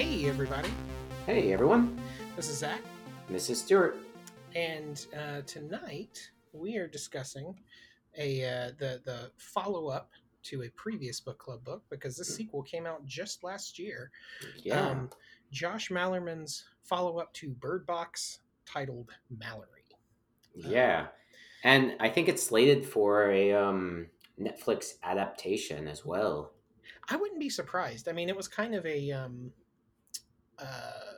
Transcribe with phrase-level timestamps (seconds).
[0.00, 0.70] Hey, everybody.
[1.26, 2.00] Hey everyone,
[2.34, 2.80] This is Zach,
[3.28, 3.98] this is Stuart.
[4.54, 7.54] and uh, tonight we are discussing
[8.16, 10.08] a uh, the the follow up
[10.44, 14.10] to a previous book club book because this sequel came out just last year.
[14.62, 15.10] Yeah, Um,
[15.52, 19.84] Josh Malerman's follow up to Bird Box titled Mallory.
[20.54, 21.08] yeah,
[21.62, 24.06] and I think it's slated for a um,
[24.40, 26.52] Netflix adaptation as well.
[27.10, 28.08] I wouldn't be surprised.
[28.08, 29.52] I mean, it was kind of a um,
[30.60, 31.16] uh,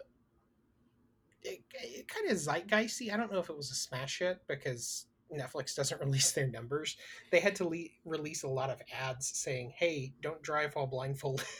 [1.42, 3.12] it, it kind of zeitgeisty.
[3.12, 5.06] I don't know if it was a smash hit because
[5.37, 6.96] Netflix doesn't release their numbers.
[7.30, 11.47] They had to le- release a lot of ads saying, "Hey, don't drive while blindfolded."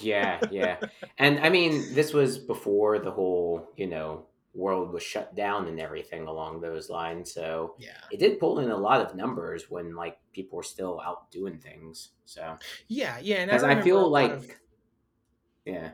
[0.00, 0.76] Yeah, yeah,
[1.18, 5.80] and I mean this was before the whole you know world was shut down and
[5.80, 7.32] everything along those lines.
[7.32, 11.00] So yeah, it did pull in a lot of numbers when like people were still
[11.00, 12.10] out doing things.
[12.26, 13.36] So yeah, yeah.
[13.38, 14.50] And I, remember feel like of-
[15.64, 15.90] yeah.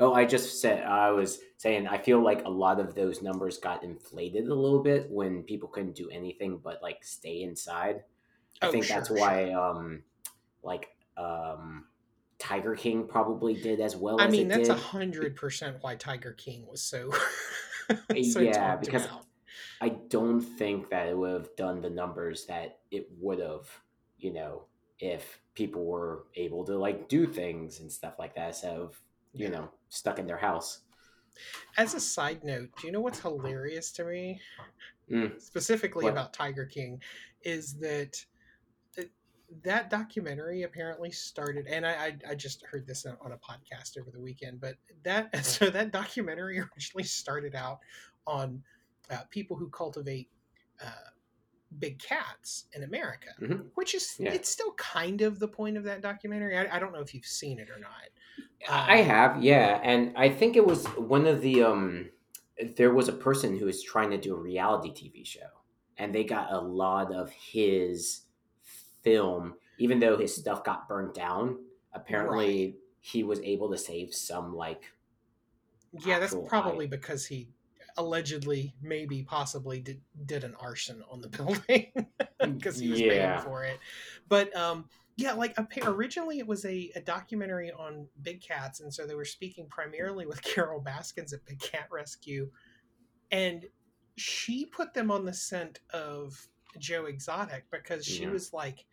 [0.00, 3.58] Oh, I just said I was saying I feel like a lot of those numbers
[3.58, 8.02] got inflated a little bit when people couldn't do anything but like stay inside.
[8.62, 10.02] I Oh, think sure, that's why um
[10.62, 11.84] like um
[12.38, 16.32] Tiger King probably did as well I as mean, that's a hundred percent why Tiger
[16.32, 17.10] King was so.
[18.22, 19.26] so Yeah, because- about.
[19.82, 23.66] I don't think that it would have done the numbers that it would have,
[24.18, 24.64] you know,
[24.98, 29.00] if people were able to like do things and stuff like that instead of,
[29.32, 30.80] you know, stuck in their house.
[31.76, 34.40] As a side note, do you know what's hilarious to me,
[35.10, 35.40] Mm.
[35.40, 36.12] specifically What?
[36.12, 37.02] about Tiger King,
[37.42, 38.24] is that
[39.64, 44.10] that documentary apparently started, and I, I I just heard this on a podcast over
[44.12, 47.80] the weekend, but that so that documentary originally started out
[48.26, 48.62] on
[49.10, 50.28] uh, people who cultivate.
[50.82, 50.88] Uh,
[51.78, 53.70] big cats in america Mhm.
[53.76, 54.32] which is Yeah.
[54.32, 57.24] it's still kind of the point of that documentary i, I don't know if you've
[57.24, 58.08] seen it or not
[58.68, 62.10] I Um, have, yeah, and I think it was one of the um
[62.76, 65.48] there was a person who was trying to do a reality TV show
[65.96, 68.26] and they got a lot of his
[69.02, 71.58] film even though his stuff got burnt down,
[71.94, 74.84] apparently he was able to save some like
[75.92, 76.86] Yeah, that's probably eye.
[76.86, 77.48] because he
[77.96, 81.92] allegedly, maybe, possibly did did an arson on the building
[82.40, 83.02] because he was Yeah.
[83.02, 83.80] paying for it.
[84.28, 85.54] But um, yeah, like
[85.84, 90.26] originally it was a, a documentary on big cats, and so they were speaking primarily
[90.26, 92.50] with Carole Baskins at Big Cat Rescue,
[93.30, 93.66] and
[94.16, 96.48] she put them on the scent of
[96.78, 98.30] Joe Exotic because she Yeah.
[98.30, 98.84] was like,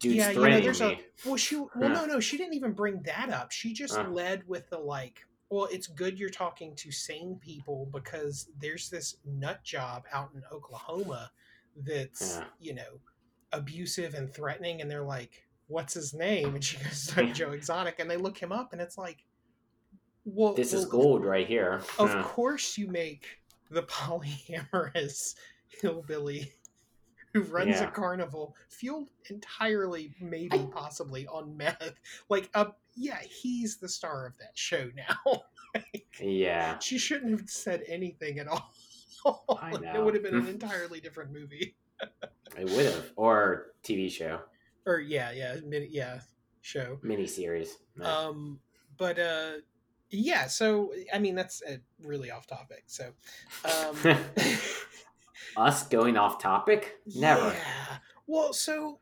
[0.00, 1.88] dude's yeah, you know, there's a well, she well, Huh.
[1.88, 3.50] no, no, she didn't even bring that up.
[3.52, 4.08] She just Huh.
[4.10, 9.16] led with the like, well, it's good you're talking to sane people because there's this
[9.24, 11.30] nut job out in Oklahoma
[11.76, 12.44] that's Yeah.
[12.58, 13.00] you know
[13.52, 16.54] abusive and threatening, and they're like, what's his name?
[16.54, 17.32] And she goes, Yeah.
[17.32, 19.24] Joe Exotic, and they look him up, and it's like,
[20.24, 21.82] well, This is gold right here.
[21.98, 22.22] Of Huh.
[22.22, 23.26] course, you make
[23.70, 25.34] the polyamorous
[25.80, 26.52] hillbilly
[27.32, 27.88] who runs Yeah.
[27.88, 31.94] a carnival fueled entirely, maybe possibly on meth.
[32.28, 35.42] Like, uh, yeah, he's the star of that show now.
[36.20, 36.76] Yeah.
[36.80, 38.74] she shouldn't have said anything at all.
[39.60, 41.76] I It would have been an entirely different movie.
[42.58, 43.12] It would have.
[43.16, 44.40] Or TV show.
[44.86, 46.20] Or yeah, yeah, mini, yeah,
[46.62, 46.98] show.
[47.04, 47.68] Miniseries.
[47.98, 48.16] Yeah.
[48.16, 48.58] Um,
[48.96, 49.52] but uh,
[50.10, 50.46] yeah.
[50.46, 52.84] So I mean, that's uh, really off topic.
[52.86, 53.10] So,
[53.64, 54.16] um,
[55.56, 56.96] Us going off topic?
[57.14, 57.52] Never.
[57.52, 57.96] Yeah.
[58.26, 58.98] Well, so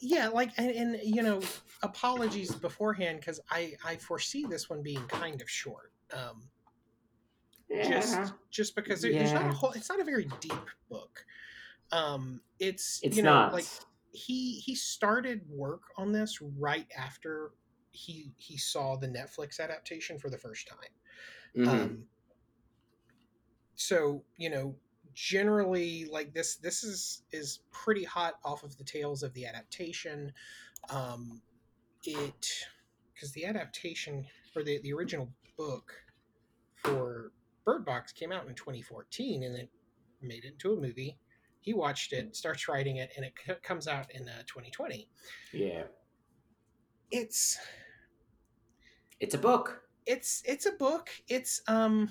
[0.00, 1.40] yeah, like and, and you know,
[1.82, 5.92] apologies beforehand because I I foresee this one being kind of short.
[6.12, 6.44] Um,
[7.68, 7.88] Yeah.
[7.88, 9.72] just just because there, there's not a whole.
[9.72, 10.52] It's not a very deep
[10.90, 11.24] book.
[11.92, 13.52] Um, it's It's you know not.
[13.52, 13.66] like
[14.12, 17.52] he he started work on this right after
[17.90, 20.90] he he saw the Netflix adaptation for the first time.
[21.54, 21.68] Mhm.
[21.68, 22.08] Um,
[23.74, 24.74] so you know,
[25.14, 30.32] generally, like this, this is is pretty hot off of the tails of the adaptation.
[30.90, 31.42] Um,
[32.04, 32.48] it
[33.14, 35.92] because the adaptation or the the original book
[36.76, 37.32] for
[37.64, 39.70] Bird Box came out in 2014, and it
[40.20, 41.18] made it into a movie.
[41.62, 45.08] He watched it, starts writing it, and it c- comes out in uh, 2020.
[45.52, 45.84] yeah.
[47.10, 47.58] It's
[49.20, 49.82] It's a book.
[50.06, 52.08] it's it's a book it's um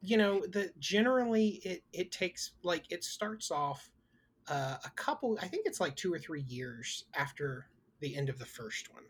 [0.00, 3.88] you know the generally it it takes like it starts off
[4.48, 7.68] uh, a couple i think it's like two or three years after
[8.00, 9.04] the end of the first one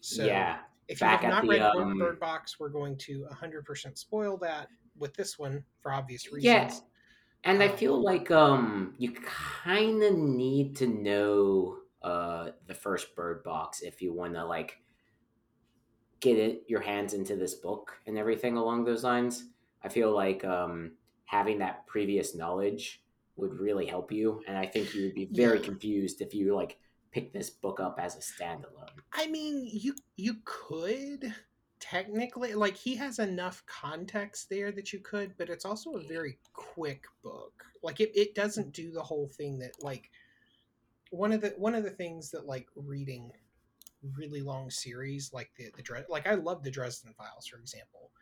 [0.00, 0.60] so yeah.
[0.88, 4.68] if you have not the, read um, bird box we're going to 100% spoil that
[4.98, 6.70] with this one for obvious reasons Yeah.
[7.44, 13.42] And I feel like um you kind of need to know uh the first bird
[13.44, 14.78] box if you want to like
[16.20, 19.44] get it your hands into this book and everything along those lines.
[19.82, 23.04] I feel like um, having that previous knowledge
[23.36, 25.60] would really help you, and I think you would be very Yeah.
[25.60, 26.78] confused if you like
[27.10, 29.00] pick this book up as a standalone.
[29.12, 31.34] I mean, you you could
[31.82, 36.38] technically like he has enough context there that you could, but it's also a very
[36.52, 37.64] quick book.
[37.82, 40.10] Like it, it doesn't do the whole thing that like
[41.10, 43.32] one of the one of the things that like reading
[44.16, 48.12] really long series like the the Dres- like I love the Dresden Files for example,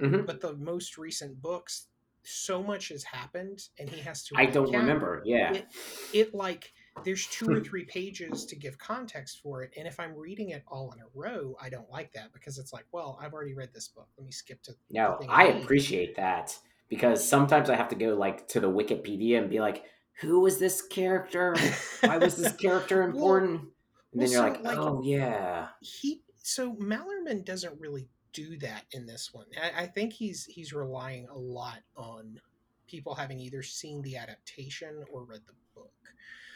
[0.00, 0.26] Mhm.
[0.26, 1.88] but the most recent books
[2.22, 5.22] so much has happened and he has to I don't remember.
[5.26, 5.66] Yeah, it
[6.14, 6.72] it like
[7.04, 7.62] there's two or hmm.
[7.62, 11.06] three pages to give context for it and if i'm reading it all in a
[11.14, 14.08] row i don't like that because it's like well i've already read this book.
[14.16, 16.56] Let me skip to no, I appreciate that
[16.88, 19.84] because sometimes I have to go like to the Wikipedia and be like,
[20.20, 21.56] who was this character?
[22.02, 23.60] Why was this character Well- important?
[23.60, 23.70] and
[24.12, 28.84] well, then you're so, like, like- oh yeah, he so malerman doesn't really do that
[28.92, 29.46] in this one.
[29.60, 32.40] I, I think he's he's relying a lot on
[32.86, 35.92] people having either seen the adaptation or read the book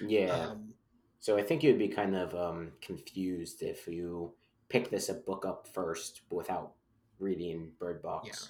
[0.00, 0.48] yeah.
[0.50, 0.74] um,
[1.20, 4.32] So I think you'd be kind of um, confused if you
[4.68, 6.72] pick this a book up first without
[7.18, 8.28] reading Bird Box.
[8.28, 8.48] yeah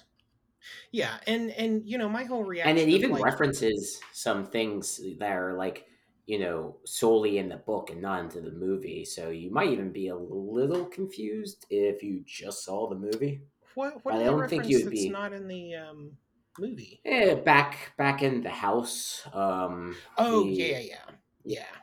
[0.91, 1.17] yeah.
[1.27, 5.31] and and you know my whole reaction And it even like, references some things that
[5.31, 5.85] are like,
[6.25, 9.05] you know, solely in the book and not into the movie.
[9.05, 13.41] So you might even be a little confused if you just saw the movie.
[13.75, 16.11] what what I don't think you'd be- not in the um,
[16.59, 19.23] movie Eh, back back in the house.
[19.31, 21.05] Um, Oh the- yeah, yeah,
[21.47, 21.77] yeah.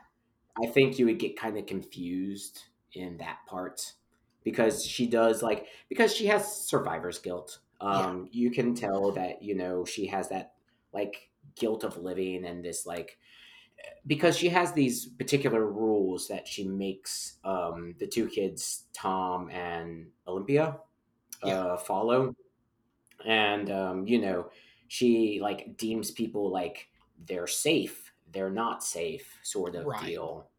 [0.62, 2.60] I think you would get kind of confused
[2.92, 3.94] in that part
[4.44, 7.60] because she does like because she has survivor's guilt.
[7.80, 10.54] Um, you can tell that you know she has that
[10.92, 13.18] like guilt of living and this like
[14.06, 20.10] because she has these particular rules that she makes um, the two kids Tom and
[20.26, 20.80] Olympia
[21.42, 21.58] Yeah.
[21.62, 22.34] uh, follow,
[23.24, 24.50] and um, you know
[24.88, 26.88] she like deems people like
[27.26, 28.03] they're safe,
[28.34, 29.96] they're not safe, sort of Right.
[29.96, 30.50] deal.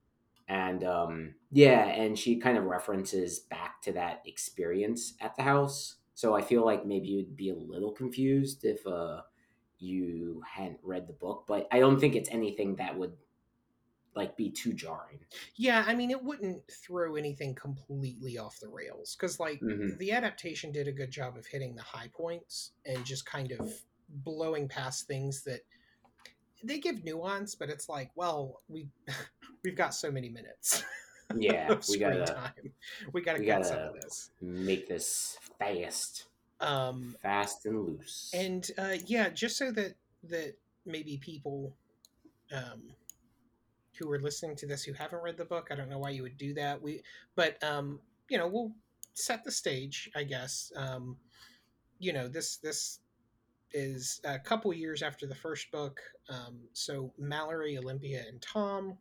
[0.48, 5.98] And um, yeah, and she kind of references back to that experience at the house.
[6.16, 9.24] So I feel like maybe you'd be a little confused if uh,
[9.80, 13.18] you hadn't read the book, but I don't think it's anything that would
[14.16, 15.26] like be too jarring.
[15.56, 19.98] Yeah, I mean, it wouldn't throw anything completely off the rails because, like, Mhm.
[19.98, 23.84] the adaptation did a good job of hitting the high points and just kind of
[24.10, 25.62] blowing past things that
[26.64, 28.88] they give nuance, but it's like, well, we
[29.64, 30.84] we've got so many minutes.
[31.36, 32.72] Yeah, we gotta time.
[33.12, 34.30] We gotta we get some gotta- of this.
[34.42, 36.26] make this fast,
[36.62, 38.32] Um, fast and loose.
[38.34, 40.56] and uh, yeah, just so that that
[40.86, 41.74] maybe people
[42.54, 42.84] um,
[43.98, 46.22] who are listening to this who haven't read the book, I don't know why you
[46.24, 46.80] would do that.
[46.82, 47.02] We,
[47.36, 48.00] but um,
[48.30, 48.72] you know, we'll
[49.16, 50.72] set the stage, I guess.
[50.76, 51.18] Um,
[51.98, 53.00] you know, this this
[53.76, 56.00] is a couple years after the first book.
[56.30, 58.98] Um, so Mallory, Olympia, and Tom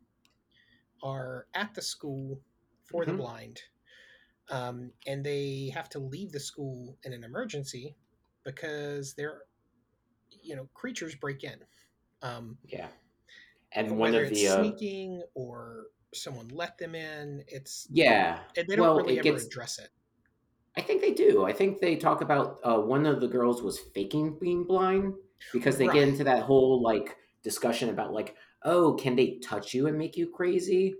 [1.01, 2.39] are at the school
[2.83, 3.17] for the Mhm.
[3.17, 3.61] blind,
[4.49, 7.95] um, and they have to leave the school in an emergency
[8.43, 9.43] because they're,
[10.29, 11.65] you know, creatures break in.
[12.21, 12.89] Um, yeah,
[13.71, 18.43] and one whether of it's the uh, sneaking or someone let them in, it's yeah,
[18.57, 19.89] and they don't well, really ever gets- address it.
[20.77, 21.45] I think they do.
[21.45, 25.13] I think they talk about uh, one of the girls was faking being blind
[25.53, 25.93] because they Right.
[25.95, 30.17] get into that whole like discussion about like, oh, can they touch you and make
[30.17, 30.95] you crazy?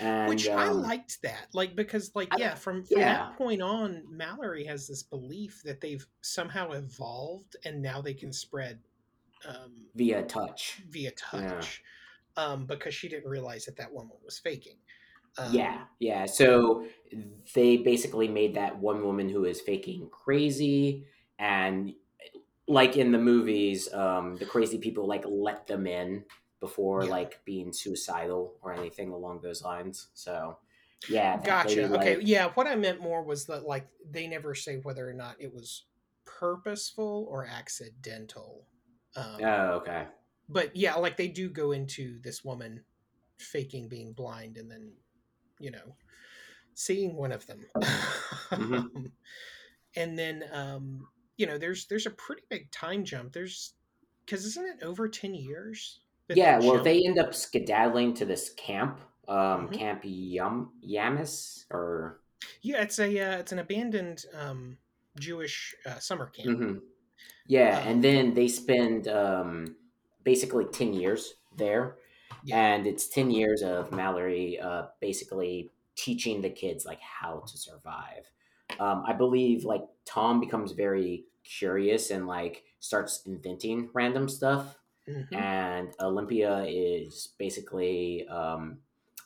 [0.00, 3.14] And Which I um, liked that, like because, like, I- yeah, from, from yeah.
[3.14, 8.32] that point on, Mallory has this belief that they've somehow evolved, and now they can
[8.32, 8.80] spread
[9.48, 10.82] um, via touch.
[10.90, 11.80] via touch,
[12.36, 14.78] um, because she didn't realize that that woman was faking.
[15.38, 16.26] Um, yeah, yeah.
[16.26, 16.86] So
[17.54, 21.06] they basically made that one woman who is faking crazy,
[21.38, 21.92] and
[22.68, 26.24] like in the movies, um, the crazy people like let them in
[26.60, 27.10] before Yeah.
[27.10, 30.08] like being suicidal or anything along those lines.
[30.14, 30.58] So
[31.08, 31.84] yeah, Gotcha.
[31.92, 32.16] okay.
[32.16, 32.50] like- Yeah.
[32.54, 35.84] What I meant more was that like they never say whether or not it was
[36.24, 38.66] purposeful or accidental.
[39.16, 40.06] Um, Oh, okay.
[40.48, 42.82] but yeah, like they do go into this woman
[43.38, 44.92] faking being blind and then,
[45.60, 45.96] you know,
[46.74, 47.64] seeing one of them.
[48.50, 49.10] Mhm.
[49.96, 53.32] and then, um, you know, there's there's a pretty big time jump.
[53.32, 53.74] There's
[54.24, 56.00] because isn't it over ten years?
[56.28, 56.84] Yeah, well, jump?
[56.84, 59.72] they end up skedaddling to this camp, um, Mhm.
[59.72, 62.20] Camp Yam Yamis, or
[62.62, 64.78] yeah, it's a uh, it's an abandoned um,
[65.18, 66.48] Jewish uh, summer camp.
[66.48, 66.80] Mhm.
[67.46, 69.76] yeah, Um, and then they spend um,
[70.24, 71.98] basically ten years there,
[72.44, 72.58] Yeah.
[72.58, 78.30] and it's ten years of Mallory uh, basically teaching the kids like how to survive.
[78.80, 85.22] um, I believe like Tom becomes very curious and like starts inventing random stuff, hmm
[85.32, 88.78] and Olympia is basically um,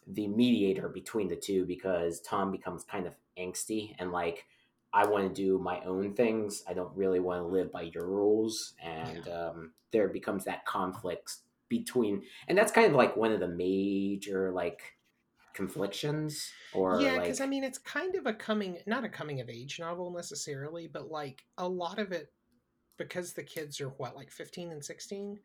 [0.06, 4.46] the mediator between the two because Tom becomes kind of angsty and like.
[4.90, 6.64] I want to do my own things.
[6.66, 11.36] I don't really want to live by your rules, and um, there becomes that conflict
[11.68, 14.80] between, and that's kind of like one of the major like
[15.54, 19.48] conflictions or Yeah, because I mean, it's kind of a coming, not a coming of
[19.48, 22.32] age novel necessarily, but like a lot of it,
[22.96, 25.38] because the kids are what, like 15 and 16,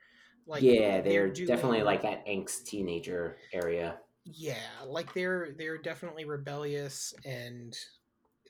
[0.46, 5.78] like yeah they're they're definitely doing, like that angst teenager area yeah, like they're they're
[5.78, 7.78] definitely rebellious and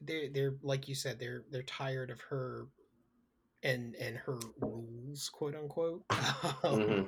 [0.01, 2.67] they're they're like you said, they're they're tired of her
[3.63, 6.03] and and her rules, quote unquote.
[6.63, 7.01] um, hmm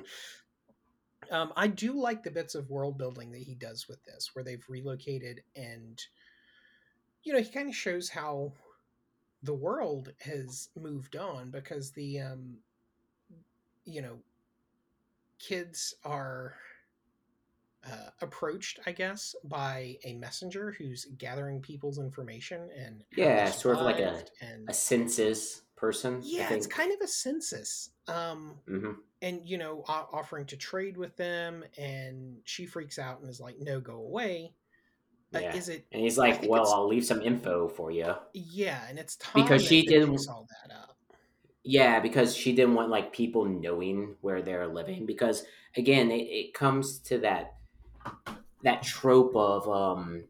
[1.30, 4.44] um, I do like the bits of world building that he does with this, where
[4.44, 6.02] they've relocated and
[7.26, 8.52] you know he kind of shows how
[9.42, 12.56] the world has moved on because the um
[13.84, 14.16] you know
[15.38, 16.54] kids are
[17.84, 23.82] uh, approached i guess by a messenger who's gathering people's information and yeah sort of
[23.82, 24.30] like a, survived
[24.68, 28.92] a census person yeah it's kind of a census um hmm
[29.22, 33.56] and you know offering to trade with them and she freaks out and is like
[33.58, 34.52] no go away.
[35.32, 38.98] Yeah is it and he's like well i'll leave some info for you yeah and
[38.98, 40.96] it's because tom that, she didn't all that up.
[41.64, 45.44] Yeah because she didn't want like people knowing where they're living because
[45.76, 47.54] again it, it comes to that
[48.62, 50.24] that trope of um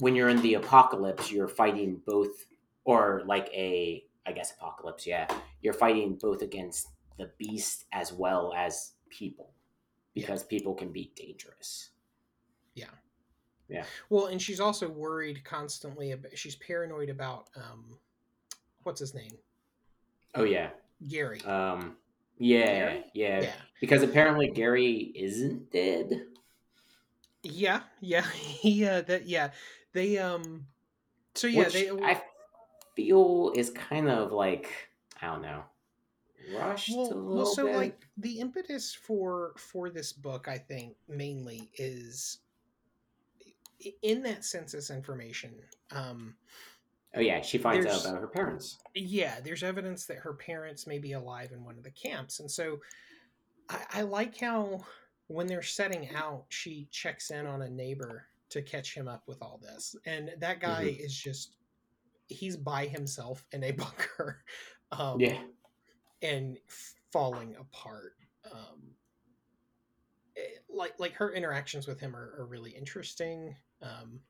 [0.00, 2.46] when you're in the apocalypse, you're fighting both,
[2.84, 5.26] or like a, I guess, apocalypse, yeah.
[5.62, 9.50] You're fighting both against the beast as well as people
[10.14, 11.90] yeah because people can be dangerous.
[12.74, 12.86] yeah
[13.68, 13.84] Yeah.
[14.08, 16.12] Well, and she's also worried constantly.
[16.12, 17.98] About, she's paranoid about um,
[18.84, 19.32] what's his name,
[20.34, 20.70] Oh, yeah.
[21.08, 21.40] Gary.
[21.44, 21.96] Um,
[22.38, 23.04] yeah, Gary?
[23.14, 23.40] yeah.
[23.42, 26.22] Yeah, Because apparently Gary isn't dead.
[27.42, 28.24] yeah, yeah.
[28.32, 29.50] He uh, that yeah.
[29.92, 30.66] They um.
[31.34, 32.20] So yeah, which they I
[32.94, 35.64] feel is kind of like, I don't know,
[36.52, 37.46] rushed a well well.
[37.46, 37.76] So bit.
[37.76, 42.38] like the impetus for for this book, I think mainly is
[44.02, 45.54] in that census information.
[45.90, 46.36] Um,
[47.14, 47.40] Oh, yeah.
[47.40, 48.78] She finds out about her parents.
[48.94, 52.50] yeah, there's evidence that her parents may be alive in one of the camps, and
[52.50, 52.80] so
[53.68, 54.84] I, I like how
[55.28, 59.42] when they're setting out, she checks in on a neighbor to catch him up with
[59.42, 61.56] all this, and that guy hmm is just
[62.30, 64.44] he's by himself in a bunker,
[64.92, 65.42] um, Yeah.
[66.22, 66.58] and
[67.12, 68.14] falling apart.
[68.50, 68.94] Um,
[70.36, 73.54] eh, like like her interactions with him are, are really interesting.
[73.82, 74.20] Um,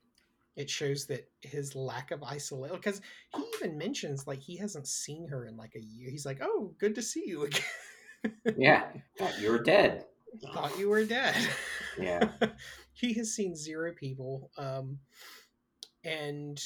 [0.57, 3.01] it shows that his lack of isolation because
[3.35, 6.11] he even mentions like he hasn't seen her in like a year.
[6.11, 7.45] He's like, "Oh, good to see you
[8.25, 8.89] again." Yeah.
[9.19, 10.05] Thought you were dead.
[10.53, 11.37] Thought you were dead.
[11.99, 12.29] Yeah.
[12.93, 14.99] he has seen zero people, um,
[16.05, 16.63] and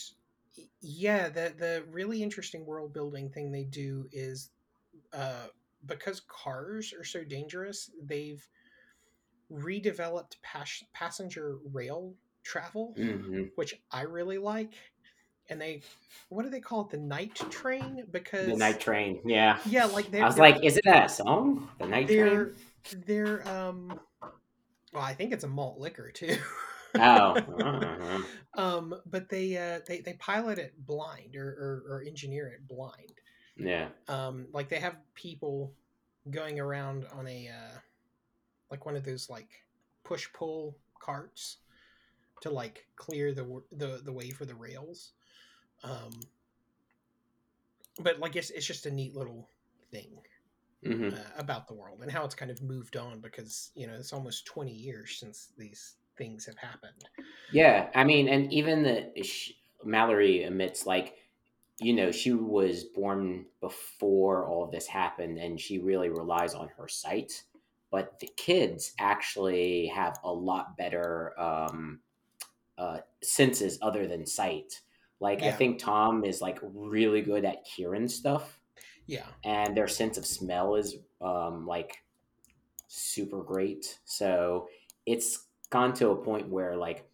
[0.80, 4.50] yeah, the the really interesting world building thing they do is
[5.12, 5.46] uh,
[5.86, 8.46] because cars are so dangerous, they've
[9.52, 14.72] redeveloped pas- passenger rail travel hmm which I really like.
[15.48, 15.82] And they,
[16.30, 16.90] what do they call it?
[16.90, 18.04] The night train?
[18.10, 19.20] Because the night train.
[19.24, 19.58] Yeah.
[19.68, 21.68] yeah, like I was like, is it that a song?
[21.78, 22.54] The night they're train?
[23.06, 24.00] they're um,
[24.92, 26.36] well, I think it's a malt liquor too.
[26.98, 27.42] Oh.
[27.60, 28.22] uh-huh.
[28.56, 33.20] um, but they uh they they pilot it blind or or, or engineer it blind.
[33.56, 33.88] Yeah.
[34.08, 35.74] Um, like they have people
[36.30, 37.78] going around on a uh,
[38.70, 39.50] like one of those like
[40.04, 41.58] push pull carts
[42.42, 45.12] to like clear the the the way for the rails.
[45.82, 46.28] Um,
[48.00, 49.48] but like it's it's just a neat little
[49.90, 50.10] thing
[50.84, 53.94] hmm uh, about the world and how it's kind of moved on because you know
[53.94, 57.04] it's almost 20 years since these things have happened.
[57.52, 57.88] Yeah.
[57.94, 59.52] I mean, and even the sh-
[59.84, 61.16] Mallory admits, like,
[61.80, 66.68] you know, she was born before all of this happened, and she really relies on
[66.76, 67.42] her sight.
[67.90, 72.00] But the kids actually have a lot better um,
[72.78, 74.80] uh, senses other than sight.
[75.20, 78.60] Like, I think Tom is like really good at hearing stuff
[79.06, 82.02] yeah, and their sense of smell is um, like
[82.88, 83.98] super great.
[84.04, 84.68] So
[85.06, 87.04] it's gone to a point where like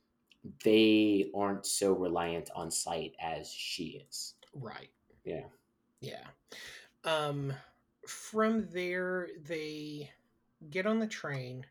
[0.63, 4.35] they aren't so reliant on sight as she is.
[4.55, 4.91] right.
[5.25, 5.45] Yeah.
[6.03, 6.27] Yeah.
[7.05, 7.55] Um,
[8.07, 10.11] from there, they
[10.69, 11.65] get on the train.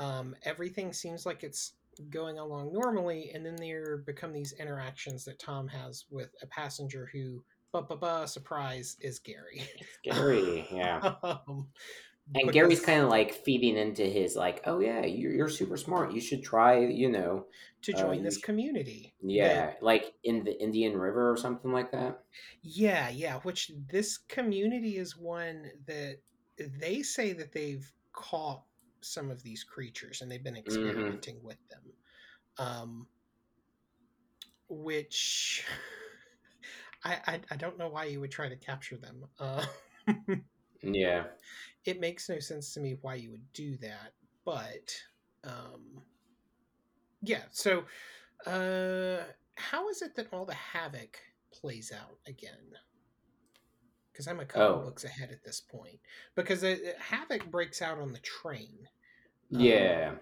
[0.00, 1.74] Um, everything seems like it's
[2.10, 7.08] going along normally, and then there become these interactions that Tom has with a passenger
[7.12, 9.62] who, but but but surprise, is Gary.
[10.02, 11.14] Gary, yeah.
[11.22, 11.68] um,
[12.34, 16.12] and Gary's kind of like feeding into his like, oh yeah, you're, you're super smart.
[16.12, 17.46] You should try, you know,
[17.82, 19.14] to uh, join you this community.
[19.22, 22.20] yeah, that- like in the Indian River or something like that.
[22.62, 23.38] yeah, yeah.
[23.40, 26.18] Which this community is one that
[26.58, 28.62] they say that they've caught
[29.02, 31.82] some of these creatures and they've been experimenting with them.
[32.58, 33.06] Um,
[34.68, 35.64] which
[37.04, 39.24] I, I I don't know why you would try to capture them.
[39.38, 39.64] Uh,
[40.82, 41.24] Yeah.
[41.84, 44.12] it makes no sense to me why you would do that
[44.44, 44.94] but
[45.44, 46.02] um
[47.22, 47.84] yeah so
[48.46, 49.24] uh
[49.56, 51.18] how is it that all the havoc
[51.52, 52.72] plays out again
[54.12, 54.80] because i'm a couple Oh.
[54.80, 55.98] books ahead at this point
[56.34, 58.88] because uh, havoc breaks out on the train
[59.54, 60.14] Um, Yeah.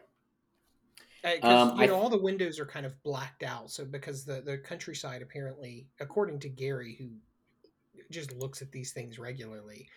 [1.23, 4.41] because Um, you know all the windows are kind of blacked out so because the
[4.43, 7.09] the countryside apparently according to gary who
[8.11, 9.89] just looks at these things regularly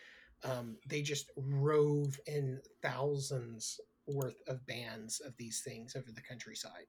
[0.44, 6.88] um, they just rove in thousands worth of bands of these things over the countryside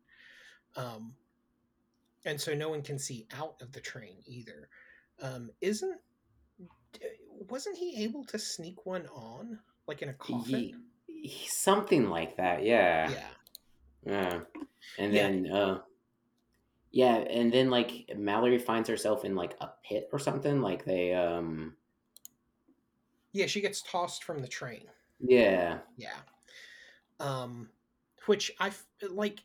[0.76, 1.14] um,
[2.24, 4.68] and so no one can see out of the train either
[5.22, 5.98] um, isn't
[7.48, 12.64] wasn't he able to sneak one on like in a coffin Ye- something like that.
[12.64, 13.10] Yeah.
[13.10, 13.28] yeah
[14.04, 14.40] Yeah.
[14.98, 15.28] And Yeah.
[15.28, 15.78] then uh
[16.90, 21.14] yeah, and then like Mallory finds herself in like a pit or something like they
[21.14, 21.74] um
[23.38, 24.82] yeah she gets tossed from the train
[25.20, 25.78] yeah.
[25.96, 26.14] Yeah.
[27.20, 27.70] Um,
[28.26, 28.70] which I
[29.10, 29.40] like.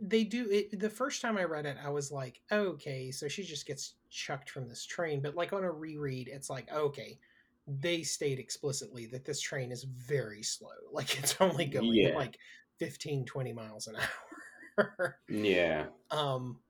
[0.00, 0.78] They do it.
[0.78, 4.48] The first time I read it, I was like, okay, so she just gets chucked
[4.48, 5.20] from this train.
[5.20, 7.18] But like on a reread, it's like, okay,
[7.66, 10.70] they state explicitly that this train is very slow.
[10.92, 12.14] Like it's only going Yeah.
[12.16, 12.38] like
[12.78, 13.96] 15, 20 miles an
[14.78, 15.18] hour.
[15.28, 15.86] Yeah.
[16.10, 16.60] um,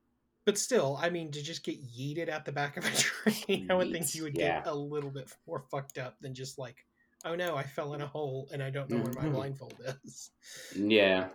[0.46, 3.74] but still, I mean, to just get yeeted out the back of a train, I
[3.74, 4.60] would think you would Yeah.
[4.62, 6.86] get a little bit more fucked up than just like,
[7.24, 9.32] oh no, I fell in a hole and I don't know where my Mhm.
[9.32, 10.30] blindfold is.
[10.74, 11.30] Yeah.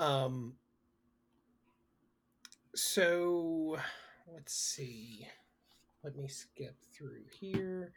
[0.00, 0.56] Um,
[2.74, 3.78] so
[4.32, 5.28] let's see.
[6.02, 7.92] Let me skip through here.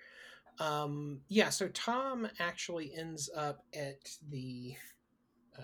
[0.59, 4.75] Um, yeah, so Tom actually ends up at the
[5.57, 5.61] uh,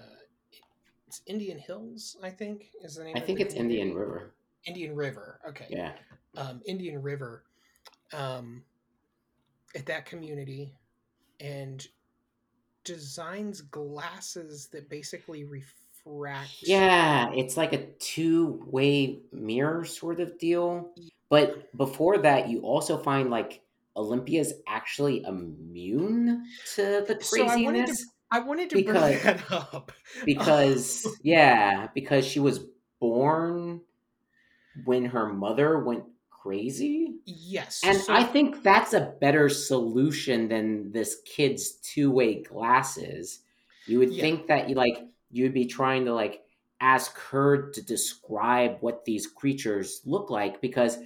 [1.14, 3.16] it's Indian Hills, I think, is the name.
[3.16, 3.94] I think it's Indian.
[3.94, 4.34] River.
[4.66, 5.40] Indian River.
[5.48, 5.68] Okay.
[5.70, 5.92] Yeah.
[6.36, 7.44] Um, Indian River.
[8.14, 8.64] Um,
[9.76, 10.74] at that community,
[11.40, 11.88] and
[12.84, 16.64] designs glasses that basically refract.
[16.64, 20.92] Yeah, it's like a two-way mirror sort of deal.
[21.30, 23.62] But before that, you also find like
[23.96, 26.46] Olympia's actually immune
[26.76, 27.46] to the So
[28.34, 29.92] I wanted to craziness I wanted to Because- bring that up.
[30.26, 32.66] because yeah, because she was
[33.00, 33.82] born
[34.86, 37.16] when her mother went crazy.
[37.26, 37.82] Yes.
[37.86, 43.40] And so- I think that's a better solution than this kid's two-way glasses.
[43.86, 44.22] You would Yeah.
[44.22, 44.98] think that you like
[45.30, 46.42] you'd be trying to like
[46.82, 50.98] ask her to describe what these creatures look like because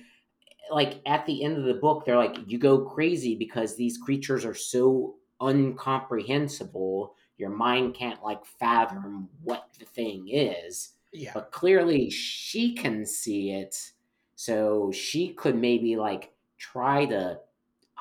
[0.72, 4.44] like at the end of the book they're like you go crazy because these creatures
[4.44, 10.94] are so incomprehensible your mind can't like fathom what the thing is.
[11.14, 11.32] Yeah.
[11.34, 13.92] but clearly she can see it.
[14.36, 17.40] So she could maybe like try to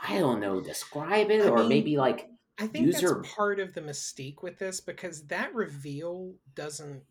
[0.09, 3.61] i don't know describe it I or mean, maybe like I think that's user- part
[3.61, 7.03] of the mystique with this because that reveal doesn't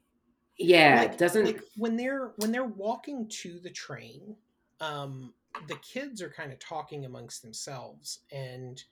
[0.58, 4.36] yeah like, it doesn't like when they're when they're walking to the train
[4.82, 5.34] um
[5.68, 8.84] the kids are kind of talking amongst themselves and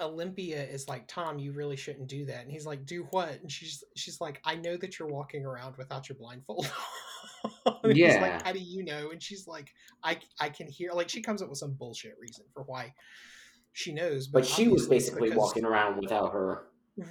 [0.00, 3.50] olympia is like tom you really shouldn't do that and he's like do what and
[3.50, 6.70] she's she's like i know that you're walking around without your blindfold
[7.84, 8.20] Yeah.
[8.20, 11.42] like how do you know and she's like i i can hear like she comes
[11.42, 12.92] up with some bullshit reason for why
[13.72, 16.64] she knows but she was basically because- walking around without her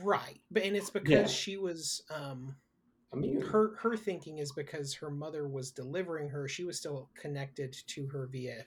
[0.04, 1.26] right but and it's because Yeah.
[1.28, 2.56] she was um
[3.14, 3.42] immune.
[3.42, 8.08] her her thinking is because her mother was delivering her she was still connected to
[8.08, 8.66] her via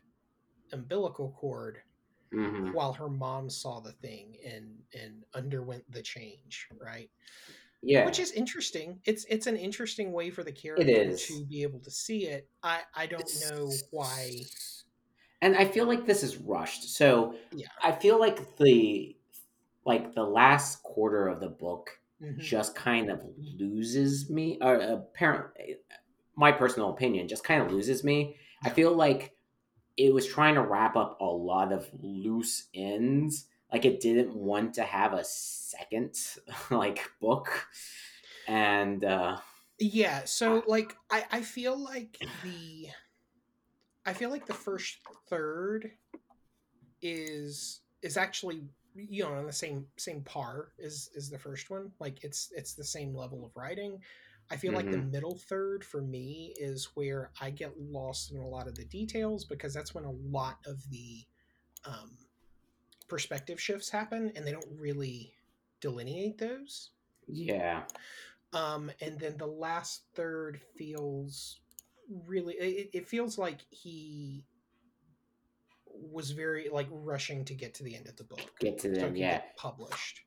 [0.73, 1.79] umbilical cord
[2.33, 2.73] Mhm.
[2.73, 7.11] while her mom saw the thing and and underwent the change right?
[7.83, 8.11] Yeah.
[8.11, 9.01] which is interesting.
[9.07, 12.51] It's it's an interesting way for the character to be able to see it.
[12.63, 14.51] I i don't know why
[15.43, 16.85] and i feel like this is rushed.
[16.95, 17.69] So Yeah.
[17.83, 19.17] i feel like the
[19.87, 22.61] like the last quarter of the book Mhm.
[22.61, 25.77] just kind of loses me or apparently
[26.37, 28.39] my personal opinion just kind of loses me.
[28.65, 29.37] I feel like
[30.01, 34.75] it was trying to wrap up a lot of loose ends like it didn't want
[34.75, 36.17] to have a second
[36.71, 37.69] like book
[38.49, 39.37] and uh
[39.79, 42.89] Yeah, so like I I feel like the
[44.07, 45.91] I feel like the first third
[47.03, 48.63] is is actually
[48.95, 51.93] you know on the same same par as is the first one.
[52.01, 54.01] Like it's it's the same level of writing.
[54.51, 58.39] I feel like the hmm middle third for me is where I get lost in
[58.39, 61.25] a lot of the details because that's when a lot of the
[61.85, 62.11] um,
[63.09, 65.35] perspective shifts happen and they don't really
[65.81, 66.91] delineate those.
[67.29, 67.85] Yeah,
[68.53, 71.61] Um, and then the last third feels
[72.27, 74.45] really it, it feels like he
[75.87, 79.07] was very like rushing to get to the end of the book get to so
[79.07, 79.17] them.
[79.17, 80.21] it Yeah, get published.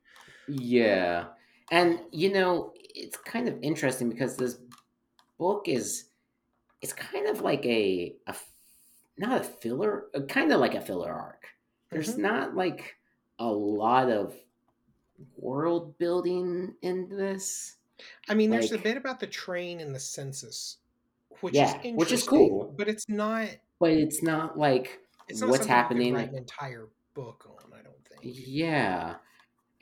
[0.48, 1.26] yeah,
[1.70, 4.58] and you know, it's kind of interesting because this
[5.38, 6.06] book is
[6.82, 8.34] it's kind of like a, a
[9.16, 11.46] not a filler, kind of like a filler arc.
[11.90, 12.18] There's mhm.
[12.18, 12.96] not like
[13.38, 14.34] a lot of
[15.36, 17.76] world building in this.
[18.28, 20.78] I mean, there's a bit about the train and the census,
[21.40, 23.48] which is yeah, which is cool, but it's not
[23.78, 26.28] but it's not like it's not what's something you could happening.
[26.28, 28.34] an entire book on, I don't think.
[28.46, 29.14] Yeah,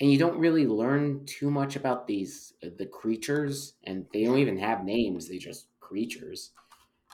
[0.02, 4.38] and you don't really learn too much about these uh, the creatures, and they don't
[4.38, 5.28] even have names.
[5.28, 6.50] They just creatures,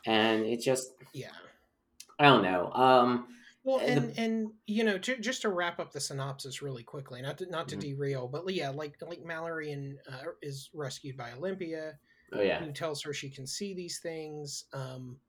[0.07, 1.33] and it just Yeah.
[2.19, 2.73] I don't know.
[2.73, 3.29] Um,
[3.63, 7.21] Well, and the and you know, ju- just to wrap up the synopsis really quickly,
[7.21, 7.81] not to not to Mhm.
[7.81, 11.99] derail, but yeah, like like Mallory and uh, is rescued by Olympia,
[12.33, 14.65] oh yeah, who tells her she can see these things.
[14.73, 15.21] Um,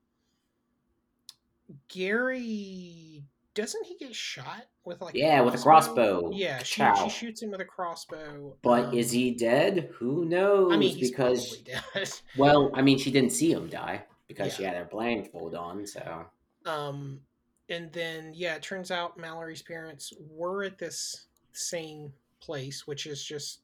[1.89, 3.26] Gary
[3.62, 6.32] doesn't he get shot with like a yeah, with a crossbow?
[6.32, 8.56] Yeah, she she shoots him with a crossbow.
[8.62, 9.89] But is Um, he dead?
[10.00, 10.74] Who knows?
[10.74, 11.58] I mean, Because
[12.38, 15.86] well, I mean, she didn't see him die because she had her blindfold on.
[15.86, 16.26] So
[16.65, 17.22] Um,
[17.69, 23.24] and then yeah, it turns out Mallory's parents were at this same place, which is
[23.24, 23.62] just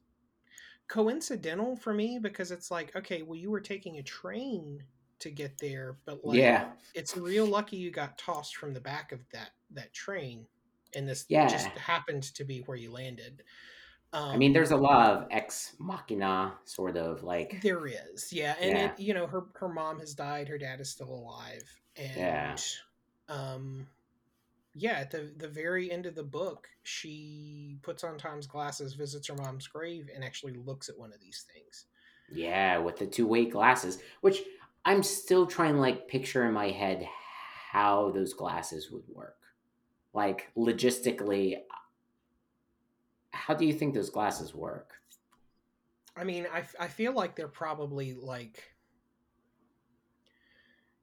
[0.88, 4.84] coincidental for me because it's like, okay, well, you were taking a train
[5.20, 9.12] to get there, but like, yeah, it's real lucky you got tossed from the back
[9.12, 10.46] of that that train,
[10.96, 11.48] and this yeah.
[11.48, 13.44] just happened to be where you landed.
[14.14, 18.56] I mean, Um, there's a lot of ex machina sort of like there is, yeah,
[18.62, 21.64] and yeah, it, you know, her her mom has died, her dad is still alive,
[22.16, 22.64] yeah, and
[23.28, 23.88] um,
[24.74, 29.28] yeah, at the the very end of the book, she puts on Tom's glasses, visits
[29.28, 31.86] her mom's grave, and actually looks at one of these things.
[32.30, 34.42] yeah, with the two way glasses, which
[34.86, 37.08] I'm still trying to like picture in my head
[37.72, 39.36] how those glasses would work.
[40.16, 41.58] Like logistically,
[43.32, 44.94] how do you think those glasses work?
[46.16, 48.64] I mean, i, I feel like they're probably like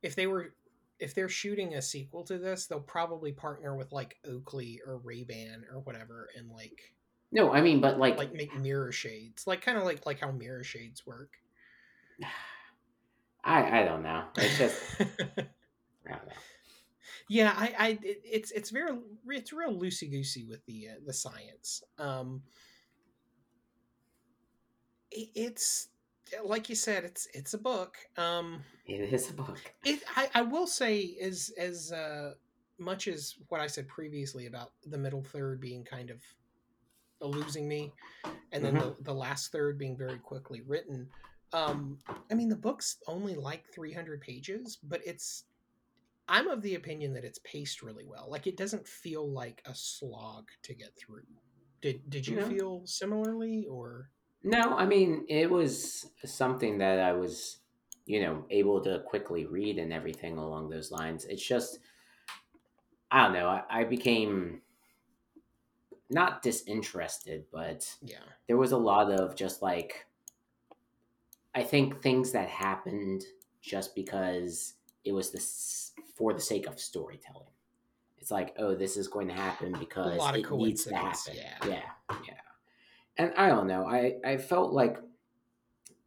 [0.02, 0.54] if they were
[0.98, 5.24] if they're shooting a sequel to this, they'll probably partner with like Oakley or Ray
[5.24, 6.94] Ban or whatever, and like
[7.30, 10.30] No, I mean, but like, like make mirror shades, like kind of like like how
[10.30, 11.34] mirror shades work.
[13.44, 14.24] I I don't know.
[14.38, 15.04] It's just I
[16.06, 16.32] don't know.
[17.28, 21.12] Yeah, I I it, it's it's very it's real loosey goosey with the uh, the
[21.12, 21.82] science.
[21.98, 22.42] Um,
[25.10, 25.88] it, it's
[26.44, 27.96] like you said, it's it's a book.
[28.16, 29.58] Um, It is a book.
[29.84, 32.34] It, I, I will say, as as uh,
[32.78, 36.20] much as what I said previously about the middle third being kind of
[37.20, 37.92] losing me,
[38.52, 41.08] and then hmm the, the last third being very quickly written.
[41.52, 41.98] Um,
[42.30, 45.44] I mean, the book's only like three hundred pages, but it's.
[46.28, 48.28] I'm of the opinion that it's paced really well.
[48.30, 51.26] Like it doesn't feel like a slog to get through.
[51.80, 54.10] Did Did you No, feel similarly, or
[54.42, 54.76] no.
[54.76, 57.58] I mean, it was something that I was,
[58.06, 61.24] you know, able to quickly read and everything along those lines.
[61.24, 61.78] It's just,
[63.10, 63.48] I don't know.
[63.48, 64.62] I, I became
[66.10, 70.06] not disinterested, but yeah, there was a lot of just like
[71.54, 73.24] I think things that happened
[73.60, 77.48] just because it was this for the sake of storytelling.
[78.18, 81.34] It's like, oh, this is going to happen because it needs to happen.
[81.34, 81.82] Yeah, Yeah,
[82.24, 82.34] yeah.
[83.16, 83.86] And I don't know.
[83.86, 84.98] I I felt like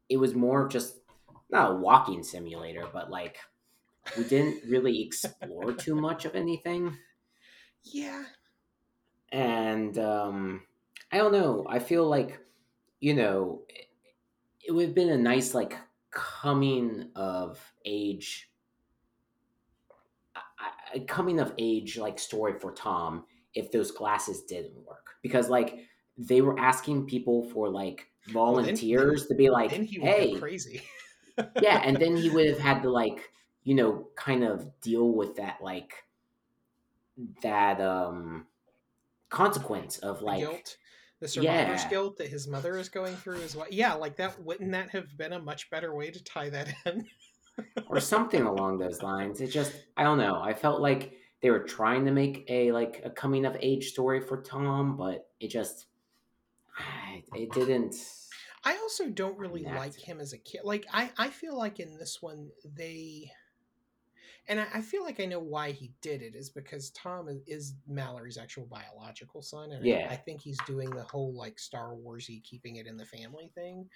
[0.10, 0.98] it was more just
[1.50, 3.38] not a walking simulator, but like
[4.18, 6.98] we didn't really explore too much of anything.
[7.84, 8.26] yeah.
[9.32, 10.64] And um
[11.12, 11.66] I don't know.
[11.70, 12.40] I feel like
[13.00, 13.88] you know it,
[14.68, 15.78] it would have been a nice like
[16.12, 18.50] coming of age
[20.94, 25.80] a coming of age like story for Tom if those glasses didn't work because like
[26.18, 30.82] they were asking people for like Well, then volunteers to be like he hey crazy.
[31.62, 33.30] yeah and then he would have had to like
[33.64, 35.94] you know kind of deal with that like
[37.42, 38.46] that um
[39.30, 40.78] consequence of like guilt
[41.22, 41.90] the survivor's Yeah.
[41.90, 43.68] guilt that his mother is going through as well.
[43.72, 44.38] Yeah, like that.
[44.44, 47.06] Wouldn't that have been a much better way to tie that in?
[47.88, 49.42] or something along those lines.
[49.42, 50.40] It just I don't know.
[50.42, 54.20] I felt like they were trying to make a like a coming of age story
[54.22, 55.86] for Tom, but it just
[57.34, 57.96] it didn't.
[58.64, 59.80] I also don't really Connect.
[59.80, 60.62] like him as a kid.
[60.64, 63.32] Like I, I feel like in this one they,
[64.48, 67.42] and I, I feel like I know why he did it is because Tom is,
[67.46, 70.08] is Mallory's actual biological son, and I- Yeah.
[70.10, 73.88] I, think he's doing the whole like Star Warsy keeping it in the family thing.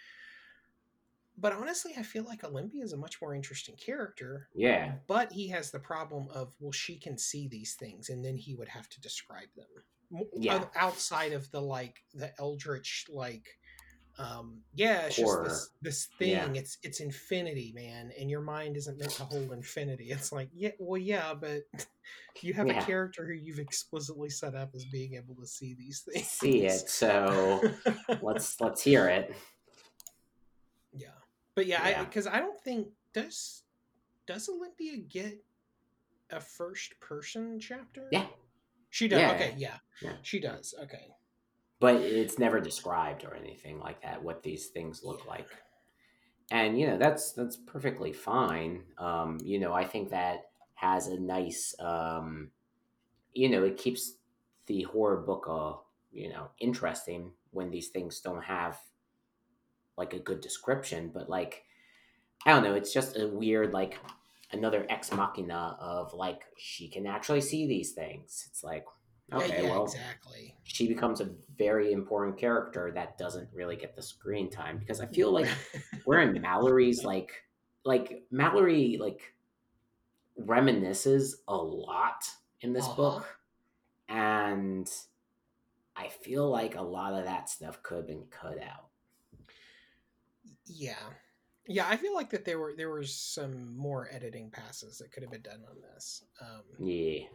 [1.39, 4.49] But honestly, I feel like Olympia is a much more interesting character.
[4.53, 8.35] Yeah, But he has the problem of well, she can see these things, and then
[8.35, 10.25] he would have to describe them.
[10.35, 10.65] Yeah.
[10.75, 13.47] Outside of the like the eldritch like,
[14.17, 15.43] um, yeah, it's Horror.
[15.45, 16.45] just this this Yeah.
[16.45, 16.55] thing.
[16.57, 20.09] It's it's infinity, man, and your mind isn't meant to hold infinity.
[20.11, 21.61] It's like yeah, well, yeah, but
[22.41, 22.81] you have Yeah.
[22.81, 26.27] a character who you've explicitly set up as being able to see these things.
[26.27, 26.89] see it.
[26.89, 27.61] So
[28.21, 29.33] let's let's hear it.
[31.59, 32.03] But yeah, I Yeah.
[32.05, 33.63] because I don't think does
[34.25, 35.43] does Olympia get
[36.31, 38.07] a first person chapter?
[38.13, 38.27] Yeah.
[38.89, 39.19] She does.
[39.19, 39.31] Yeah.
[39.33, 39.77] Okay, yeah.
[40.01, 40.13] Yeah.
[40.21, 40.73] She does.
[40.83, 41.05] Okay.
[41.81, 45.47] but it's never described or anything like that what these things look like
[46.51, 50.37] and you know that's that's perfectly fine um you know i think that
[50.75, 52.51] has a nice um
[53.33, 54.15] you know it keeps
[54.67, 55.73] the horror book uh
[56.11, 58.77] you know interesting when these things don't have
[59.99, 61.65] like a good description but like
[62.45, 63.99] i don't know it's just a weird like
[64.51, 68.85] another ex machina of like she can actually see these things it's like
[69.29, 70.55] Yeah, okay yeah, well exactly.
[70.63, 75.07] she becomes a very important character that doesn't really get the screen time because I
[75.07, 75.49] feel like
[76.05, 77.43] we're in Mallory's like
[77.85, 79.35] like Mallory like
[80.39, 82.29] reminisces a lot
[82.61, 82.95] in this Uh-huh.
[82.95, 83.39] book
[84.09, 84.91] and
[85.95, 88.88] I feel like a lot of that stuff could have been cut out.
[90.69, 90.95] Yeah.
[91.67, 95.21] Yeah, I feel like that there were there were some more editing passes that could
[95.23, 96.23] have been done on this.
[96.41, 97.25] Um, Yeah.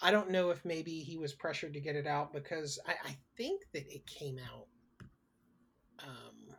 [0.00, 3.16] I don't know if maybe he was pressured to get it out because I, I
[3.36, 4.66] think that it came out
[6.00, 6.56] um,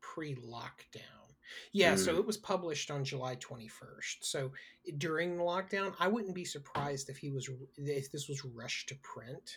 [0.00, 1.00] pre lockdown.
[1.72, 2.18] Yeah, so Mm.
[2.18, 4.16] it was published on July 21st.
[4.22, 4.52] So
[4.98, 8.94] during the lockdown, I wouldn't be surprised if he was if this was rushed to
[8.96, 9.56] print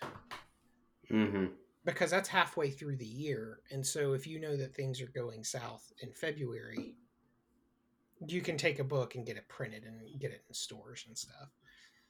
[1.12, 1.52] Mm Mhm.
[1.88, 3.62] Because that's halfway through the year.
[3.72, 6.96] And so if you know that things are going south in February,
[8.28, 11.18] you can take a book and get it printed and get it in stores and
[11.18, 11.50] stuff.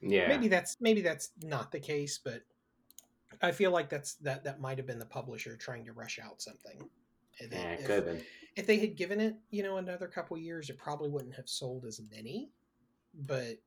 [0.01, 0.27] Yeah.
[0.27, 2.43] maybe that's maybe that's not the case but
[3.41, 6.39] i feel like that's that that might have been the publisher trying to rush out
[6.39, 6.87] something
[7.41, 8.21] And yeah, if, could have been.
[8.55, 11.83] if they had given it you know another couple years it probably wouldn't have sold
[11.85, 12.51] as many
[13.15, 13.57] but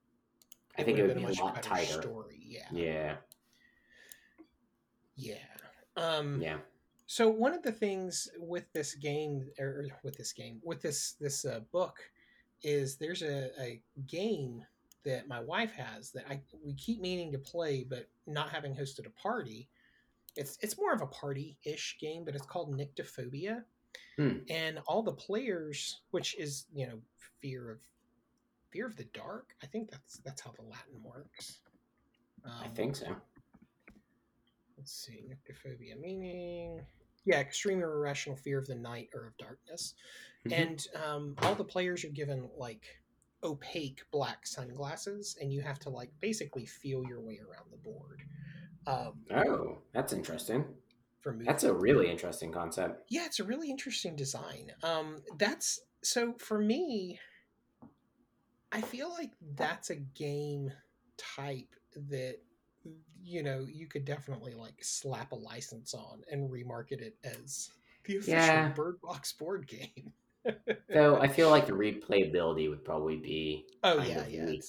[0.78, 2.00] I think it would have be a lot tighter.
[2.00, 3.16] story yeah Yeah.
[5.16, 5.34] yeah
[5.96, 6.58] um Yeah.
[7.06, 11.44] so one of the things with this game or with this game with this this
[11.44, 11.98] uh, book
[12.62, 14.62] is there's a, a game
[15.04, 19.06] that my wife has that I we keep meaning to play but not having hosted
[19.06, 19.68] a party.
[20.36, 23.64] It's it's more of a party ish game, but it's called Nyctophobia,
[24.16, 24.38] Hmm.
[24.48, 27.00] and all the players, which is you know
[27.40, 27.78] fear of
[28.70, 29.56] fear of the dark.
[29.62, 31.62] I think that's that's how the Latin works.
[32.44, 33.16] I Um, think so.
[34.80, 36.80] Let's see, nyctophobia meaning
[37.26, 39.94] yeah, extreme or irrational fear of the night or of darkness.
[40.46, 40.52] Mhm.
[40.52, 42.86] And um, all the players are given like
[43.44, 48.22] opaque black sunglasses, and you have to like basically feel your way around the board.
[48.86, 50.64] Um, Oh, that's interesting.
[51.20, 51.48] for movement.
[51.48, 53.04] That's a really interesting concept.
[53.10, 54.72] yeah, it's a really interesting design.
[54.82, 57.20] Um, that's so for me.
[58.72, 60.72] I feel like that's a game
[61.18, 61.74] type
[62.08, 62.36] that
[63.22, 67.70] you know you could definitely like slap a license on and remarket it as
[68.04, 68.68] the official Yeah.
[68.68, 70.12] Bird Box board game.
[70.92, 74.64] Though I feel like the replayability would probably be Oh yeah, yeah, weak,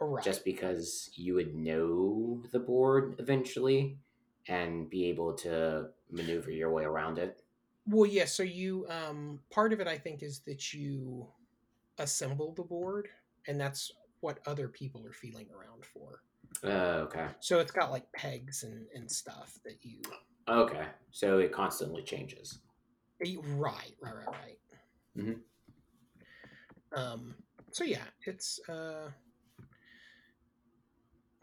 [0.00, 0.24] right.
[0.24, 3.98] just because you would know the board eventually
[4.46, 7.42] and be able to maneuver your way around it.
[7.86, 8.26] Well, yeah.
[8.26, 11.26] So you, um, part of it, I think, is that you
[11.98, 13.08] assemble the board,
[13.46, 13.90] and that's
[14.20, 16.22] what other people are feeling around for.
[16.64, 17.26] Uh, okay.
[17.40, 20.00] So it's got like pegs and and stuff that you.
[20.48, 20.86] Okay.
[21.12, 22.58] So it constantly changes.
[23.20, 24.58] Right, right, right, right.
[25.16, 25.40] Mhm.
[26.96, 27.34] Um.
[27.72, 28.60] So yeah, it's.
[28.68, 29.10] uh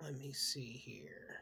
[0.01, 1.41] Let me see here.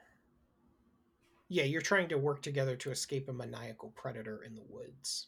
[1.49, 5.27] Yeah, you're trying to work together to escape a maniacal predator in the woods.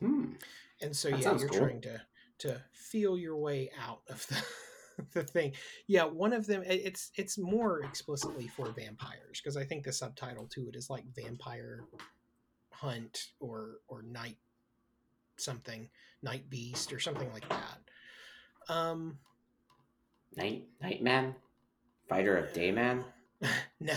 [0.00, 0.34] Hmm.
[0.80, 1.58] and so That yeah you're cool.
[1.58, 2.00] trying to
[2.38, 4.40] to feel your way out of the
[5.12, 5.52] the thing.
[5.86, 6.62] Yeah, one of them.
[6.66, 11.04] It's it's more explicitly for vampires because I think the subtitle to it is like
[11.14, 11.84] vampire
[12.72, 14.38] hunt or or night
[15.36, 15.88] something,
[16.22, 18.72] night beast or something like that.
[18.74, 19.18] Um,
[20.36, 21.34] night night man,
[22.08, 23.04] fighter of day man.
[23.80, 23.94] no.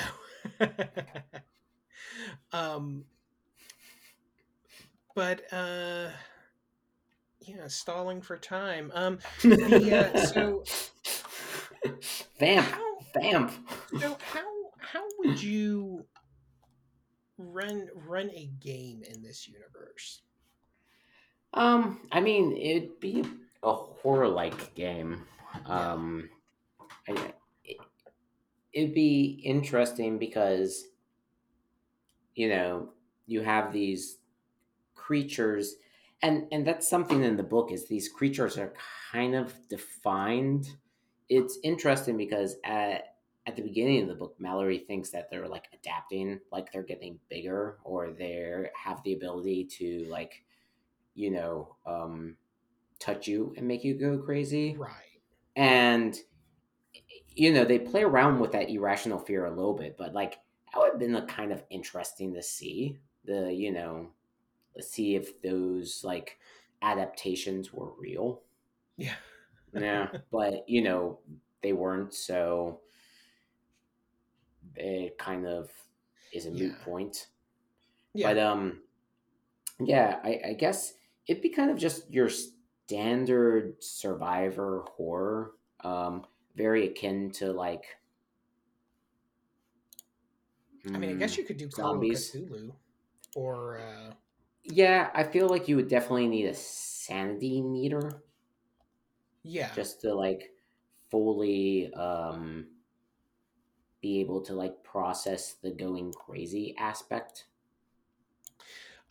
[2.51, 3.05] um,
[5.15, 6.09] but uh
[7.47, 8.91] yeah, stalling for time.
[8.93, 10.63] Um, the, uh, so
[12.39, 13.51] vamp, how, vamp.
[13.99, 14.45] So how
[14.79, 16.05] how would you
[17.37, 20.21] run run a game in this universe?
[21.53, 23.25] Um, I mean, it'd be
[23.63, 25.25] a horror like game.
[25.65, 26.29] Um,
[27.07, 27.33] I,
[27.65, 27.77] it,
[28.73, 30.85] it'd be interesting because
[32.35, 32.89] you know
[33.27, 34.17] you have these
[34.95, 35.75] creatures
[36.21, 38.73] and and that's something in the book is these creatures are
[39.11, 40.67] kind of defined
[41.31, 43.15] it's interesting because at
[43.47, 47.19] at the beginning of the book malorie thinks that they're like adapting like they're getting
[47.29, 50.43] bigger or they have the ability to like
[51.15, 52.35] you know um
[52.99, 55.19] touch you and make you go crazy right
[55.55, 56.17] and
[57.35, 60.37] you know they play around with that irrational fear a little bit but like
[60.71, 64.07] that would have been a kind of interesting to see the you know
[64.79, 66.37] see if those like
[66.81, 68.41] adaptations were real.
[68.97, 69.15] Yeah.
[69.73, 71.19] Yeah, but you know,
[71.61, 72.81] they weren't, so
[74.75, 75.69] it kind of
[76.31, 77.27] is a moot point.
[78.13, 78.33] Yeah.
[78.33, 78.81] But um
[79.79, 80.93] yeah, I, I guess
[81.27, 85.51] it'd be kind of just your standard survivor horror.
[85.83, 87.85] Um very akin to like
[90.93, 92.31] I mean, I guess hmm, you could do zombies.
[92.31, 92.71] Cthulhu
[93.35, 94.13] or uh
[94.63, 98.21] yeah, I feel like you would definitely need a sanity meter.
[99.43, 99.73] Yeah.
[99.75, 100.51] Just to like
[101.09, 102.67] fully um
[104.01, 107.45] be able to like process the going crazy aspect.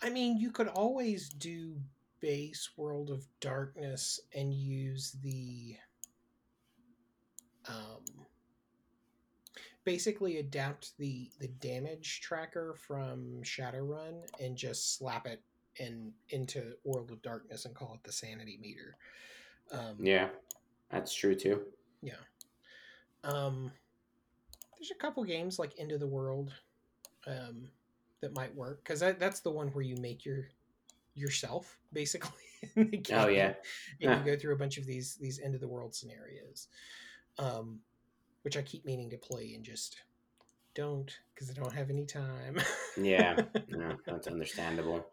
[0.03, 1.77] I mean, you could always do
[2.21, 5.77] base World of Darkness and use the
[7.69, 8.05] um
[9.85, 15.43] basically adapt the the damage tracker from Shadowrun and just slap it
[15.77, 18.97] in into World of Darkness and call it the sanity meter.
[19.73, 20.29] Um, yeah,
[20.91, 21.63] that's true too.
[22.03, 22.13] Yeah.
[23.25, 23.71] Um,
[24.79, 26.53] there's a couple games like End of the World
[27.27, 27.69] um,
[28.21, 30.49] that might work because that, that's the one where you make your
[31.15, 32.31] yourself basically.
[33.13, 33.55] oh yeah,
[34.03, 36.69] and you go through a bunch of these these end of the world scenarios.
[37.39, 37.81] Um,
[38.43, 40.01] which I keep meaning to play and just
[40.75, 42.61] don't because I don't have any time.
[42.97, 43.37] yeah,
[43.69, 45.07] no, that's understandable.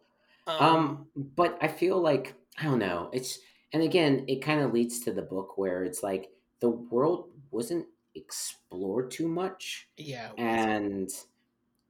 [0.46, 3.10] Um, um, but I feel like I don't know.
[3.12, 3.39] It's
[3.73, 7.88] and again, it kind of leads to the book where it's like the world wasn't
[8.15, 9.89] explored too much.
[9.97, 11.10] Yeah, and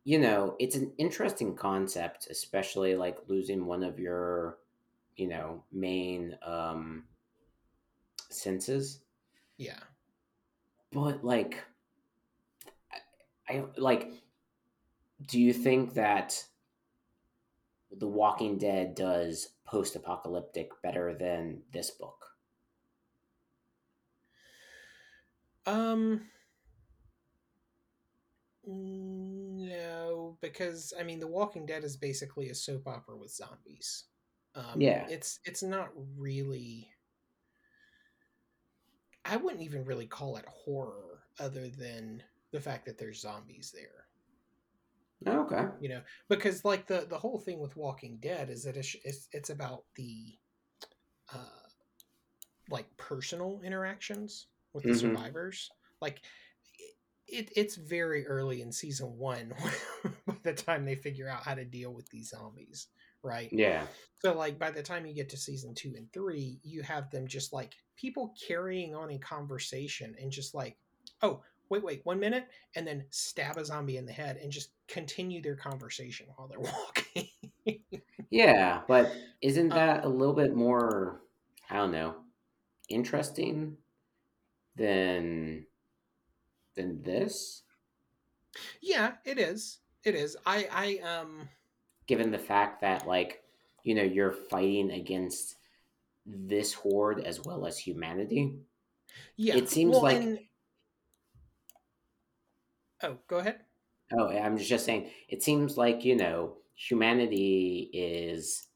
[0.03, 4.57] you know, it's an interesting concept, especially like losing one of your,
[5.15, 7.05] you know, main um
[8.29, 9.01] senses.
[9.57, 9.79] Yeah
[10.91, 11.63] but like
[13.49, 14.11] I, I like
[15.25, 16.45] do you think that
[17.91, 22.25] the walking dead does post-apocalyptic better than this book?
[25.65, 26.21] Um
[28.69, 34.05] no because i mean the walking dead is basically a soap opera with zombies.
[34.55, 35.05] Um, yeah.
[35.09, 36.89] it's it's not really
[39.23, 44.06] I wouldn't even really call it horror other than the fact that there's zombies there.
[45.25, 45.65] Okay.
[45.79, 49.27] You know, because like the the whole thing with Walking Dead is that it's it's,
[49.31, 50.37] it's about the
[51.33, 51.69] uh
[52.69, 54.99] like personal interactions with the mm-hmm.
[54.99, 55.69] survivors.
[56.01, 56.21] Like
[57.27, 59.53] it, it's very early in season one
[60.27, 62.87] by the time they figure out how to deal with these zombies
[63.23, 63.49] right?
[63.51, 63.83] Yeah.
[64.19, 67.27] So like by the time you get to season 2 and 3, you have them
[67.27, 70.77] just like people carrying on a conversation and just like,
[71.21, 74.69] "Oh, wait, wait, 1 minute," and then stab a zombie in the head and just
[74.87, 77.29] continue their conversation while they're walking.
[78.29, 79.11] yeah, but
[79.41, 81.21] isn't that um, a little bit more
[81.69, 82.15] I don't know,
[82.89, 83.77] interesting
[84.75, 85.65] than
[86.75, 87.63] than this?
[88.81, 89.79] Yeah, it is.
[90.03, 90.37] It is.
[90.45, 90.67] I
[91.03, 91.49] I um
[92.07, 93.43] given the fact that like
[93.83, 95.55] you know you're fighting against
[96.25, 98.53] this horde as well as humanity
[99.37, 100.39] yeah it seems well, like and...
[103.03, 103.59] oh go ahead
[104.17, 108.67] oh i'm just saying it seems like you know humanity is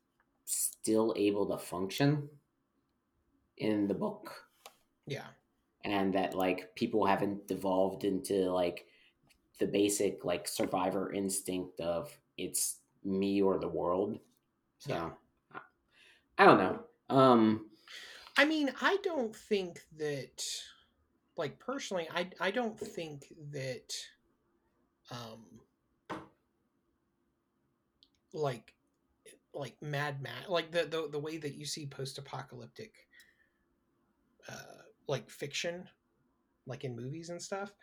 [0.45, 2.27] still able to function
[3.57, 4.33] in the book
[5.05, 5.27] yeah
[5.83, 8.85] and that like people haven't devolved into like
[9.59, 14.19] the basic like survivor instinct of it's me or the world.
[14.79, 15.09] So Yeah.
[15.53, 15.59] I,
[16.37, 16.79] I don't know.
[17.09, 17.67] Um
[18.37, 20.41] I mean, I don't think that,
[21.41, 23.91] like personally, I I don't think that,
[25.09, 25.43] um,
[28.31, 28.75] like,
[29.51, 32.93] like Mad Max, like the the the way that you see post apocalyptic,
[34.47, 35.89] uh, like fiction,
[36.67, 37.73] like in movies and stuff.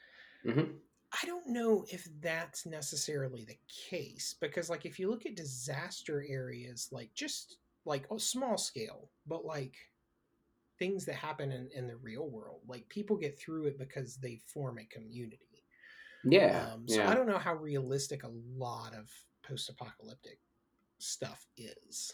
[0.47, 0.77] mhm.
[1.21, 3.59] I don't know if that's necessarily the
[3.91, 9.11] case because, like, if you look at disaster areas, like just like oh, small scale,
[9.27, 9.75] but like
[10.79, 14.41] things that happen in, in the real world, like people get through it because they
[14.47, 15.65] form a community.
[16.25, 16.67] yeah.
[16.73, 17.11] Um, so yeah.
[17.11, 19.11] I don't know how realistic a lot of
[19.43, 20.39] post apocalyptic
[20.99, 22.13] stuff is.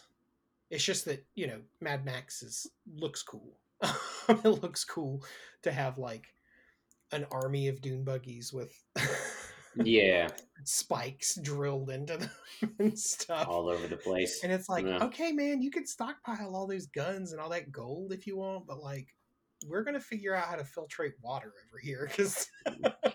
[0.69, 3.59] It's just that, you know, Mad Max is looks cool.
[4.29, 5.23] it looks cool
[5.61, 6.25] to have like
[7.11, 8.73] an army of dune buggies with
[9.83, 10.27] yeah.
[10.63, 12.29] spikes drilled into them
[12.79, 13.47] and stuff.
[13.47, 14.43] All over the place.
[14.43, 15.03] And it's like, Yeah.
[15.05, 18.65] okay, man, you can stockpile all those guns and all that gold if you want,
[18.67, 19.07] but like,
[19.67, 22.47] we're gonna figure out how to filtrate water over here because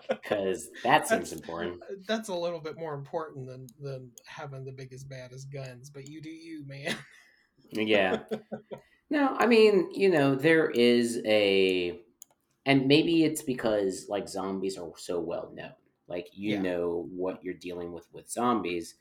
[0.09, 1.81] Because that seems That's- important.
[2.07, 5.89] that's a little bit more important than than having the biggest baddest guns.
[5.89, 6.95] But you do you, man.
[7.71, 8.19] Yeah.
[9.09, 11.99] No, I mean, you know, there is a
[12.65, 15.73] and maybe it's because like zombies are so well known.
[16.11, 16.61] Like you Yeah.
[16.61, 18.95] know what you're dealing with with zombies.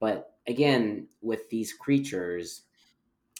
[0.00, 2.62] But again, with these creatures,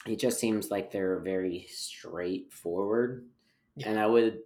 [0.07, 3.29] it just seems like they're very straightforward.
[3.77, 3.91] Yeah.
[3.91, 4.41] And I would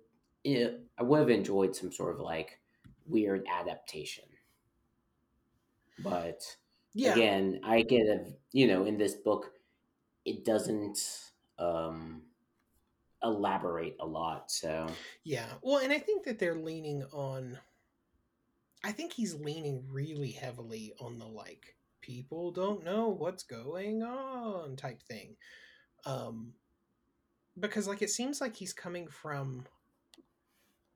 [0.44, 2.60] yeah, I would have enjoyed some sort of like
[3.06, 4.24] weird adaptation.
[5.98, 6.56] But
[6.94, 9.52] Yeah, again i get a you know in this book
[10.24, 10.98] it doesn't
[11.58, 12.22] um
[13.22, 14.86] elaborate a lot so
[15.24, 15.54] yeah.
[15.62, 17.58] Well, and I think that they're leaning on.
[18.84, 24.76] I think he's leaning really heavily on the like people don't know what's going on
[24.76, 25.36] type thing.
[26.06, 26.52] Um,
[27.58, 29.64] because like it seems like he's coming from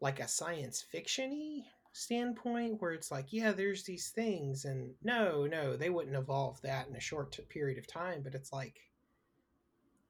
[0.01, 5.77] like a science fiction-y standpoint where it's like yeah there's these things and no no
[5.77, 8.81] they wouldn't evolve that in a short t- period of time but it's like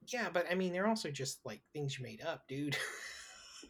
[0.07, 2.77] yeah but i mean they're also just like things you made up dude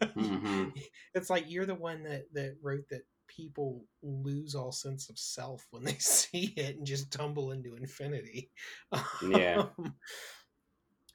[0.00, 0.72] Mhm.
[1.14, 3.02] it's like you're the one that that wrote that
[3.34, 8.50] people lose all sense of self when they see it and just tumble into infinity.
[9.28, 9.66] Yeah.
[9.78, 9.94] Um,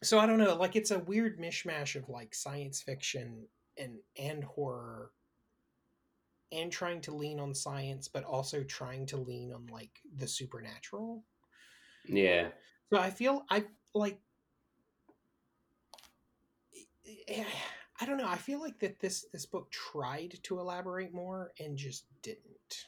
[0.02, 3.46] so i don't know like it's a weird mishmash of like science fiction
[3.78, 5.12] and and horror
[6.52, 11.24] and trying to lean on science but also trying to lean on like the supernatural.
[12.08, 12.50] Yeah.
[12.92, 13.64] So i feel i
[13.94, 14.20] like
[18.02, 21.78] i don't know i feel like that this this book tried to elaborate more and
[21.78, 22.86] just didn't.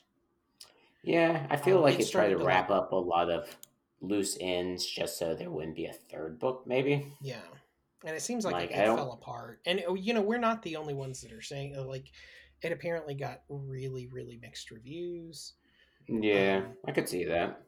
[1.03, 3.47] Yeah i feel Um, like it it tried to wrap up a lot of
[4.01, 7.07] loose ends just so there wouldn't be a third book maybe.
[7.21, 7.37] Yeah
[8.03, 9.59] and it seems like, Like, it, it fell apart.
[9.67, 12.05] And oh, you know we're not the only ones that are saying uh, like
[12.63, 15.53] it apparently got really really mixed reviews.
[16.07, 17.61] Yeah Um, i could see that.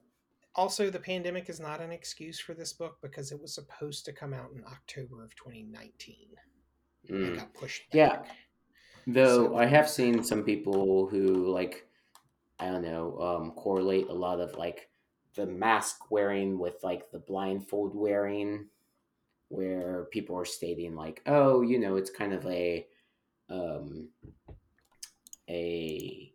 [0.56, 4.12] also the pandemic is not an excuse for this book because it was supposed to
[4.14, 6.16] come out in october of 2019
[7.10, 7.38] Mm.
[7.38, 8.24] got pushed Yeah.
[9.06, 11.88] Though So- I have seen some people who like
[12.60, 14.89] I don't know, um, correlate a lot of like
[15.36, 18.70] the mask wearing with like the blindfold wearing,
[19.49, 22.88] where people are stating like, oh, you know, it's kind of a
[23.49, 24.10] um
[25.49, 26.34] a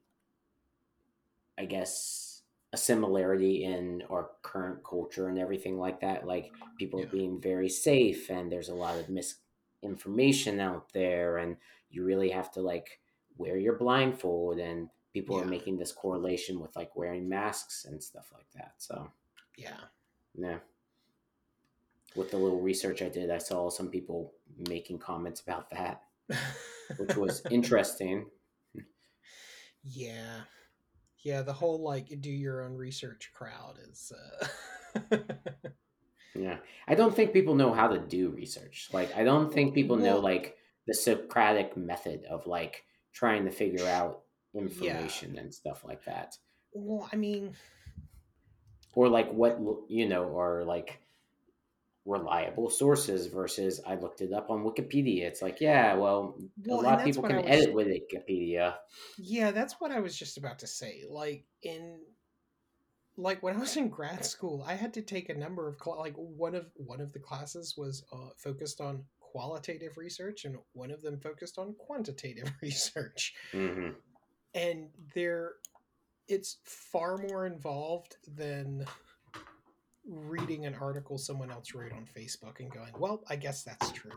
[1.57, 2.43] I guess
[2.73, 6.27] a similarity in our current culture and everything like that.
[6.27, 7.07] Like people Yeah.
[7.07, 9.09] being very safe and there's a lot of
[9.83, 11.57] misinformation out there and
[11.91, 13.01] you really have to like
[13.37, 18.31] wear your blindfold and people are making this correlation with like wearing masks and stuff
[18.35, 18.72] like that.
[18.79, 19.11] So
[19.57, 19.76] yeah
[20.35, 20.59] yeah.
[22.16, 24.33] With the little research I did, I saw some people
[24.68, 26.03] making comments about that,
[26.97, 28.26] which was interesting.
[29.85, 30.41] yeah
[31.24, 35.16] yeah the whole like do your own research crowd is uh
[36.39, 36.59] Yeah.
[36.86, 38.89] I don't think people know how to do research.
[38.93, 43.86] Like I don't think people know like the Socratic method of like trying to figure
[43.86, 44.22] out
[44.55, 46.36] information and stuff like that.
[46.72, 47.55] well i mean
[48.95, 49.59] Or like what
[49.89, 50.99] you know are like
[52.05, 55.24] reliable sources versus I looked it up on Wikipedia.
[55.24, 58.76] It's like, yeah, well, Well, a lot of people can was- edit with Wikipedia.
[59.18, 61.05] Yeah, that's what I was just about to say.
[61.09, 62.01] Like in
[63.19, 65.99] like when I was in grad school, I had to take a number of cl-
[65.99, 70.91] like one of one of the classes was uh, focused on qualitative research and one
[70.91, 73.35] of them focused on quantitative research.
[73.53, 73.91] hmm
[74.55, 75.55] And there
[76.29, 78.87] it's far more involved than
[80.07, 84.12] reading an article someone else wrote on Facebook and going, "Well, I guess that's true."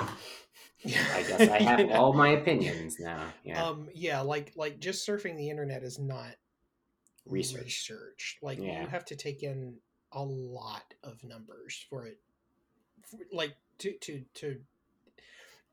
[0.00, 1.94] I guess I have know?
[1.94, 3.32] all my opinions now.
[3.44, 3.62] Yeah.
[3.62, 6.34] Um, yeah, like like just surfing the internet is not
[7.28, 7.62] Research.
[7.64, 8.38] research.
[8.42, 8.82] Like Yeah.
[8.82, 9.76] you have to take in
[10.12, 12.18] a lot of numbers for it,
[13.04, 14.60] for, like to to to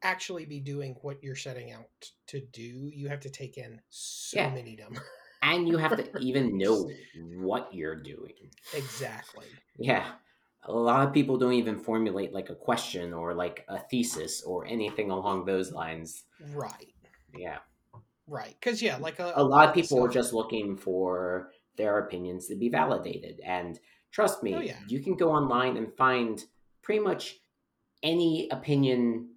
[0.04, 2.92] actually be doing what you're setting out to do.
[2.94, 4.54] You have to take in so Yeah.
[4.54, 5.04] many numbers.
[5.42, 6.90] and you have to even know
[7.38, 8.52] what you're doing.
[8.74, 9.46] exactly.
[9.78, 10.14] Yeah.
[10.68, 14.66] A lot of people don't even formulate like a question or like a thesis or
[14.66, 16.24] anything along those lines.
[16.54, 16.94] Right.
[17.38, 17.60] Yeah.
[18.28, 18.56] Right.
[18.60, 22.56] Because yeah, like a, A lot of people are just looking for their opinions to
[22.56, 23.40] be validated.
[23.46, 23.80] And
[24.12, 24.78] trust oh, me, Oh, yeah.
[24.88, 26.44] you can go online and find
[26.82, 27.38] pretty much
[28.02, 29.30] any opinion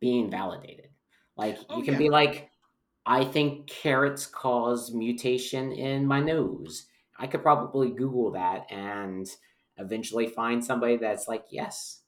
[0.00, 0.88] being validated.
[1.36, 1.98] Like oh, you Oh, can yeah.
[1.98, 2.50] be like,
[3.06, 6.86] I think carrots cause mutation in my nose.
[7.18, 9.26] I could probably Google that and
[9.76, 12.00] eventually find somebody that's like, yes,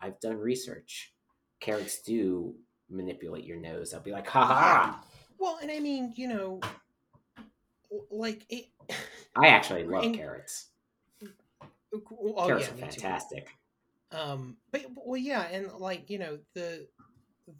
[0.00, 1.12] I've done research.
[1.60, 2.54] Carrots do
[2.88, 3.92] manipulate your nose.
[3.94, 5.04] I'll be like, ha ha.
[5.38, 6.60] Well, and I mean, you know,
[8.10, 8.66] like it.
[9.36, 10.68] I actually love And- carrots.
[11.92, 13.48] Oh carrots yeah, are fantastic.
[14.10, 16.86] Um, but well, yeah, and like you know the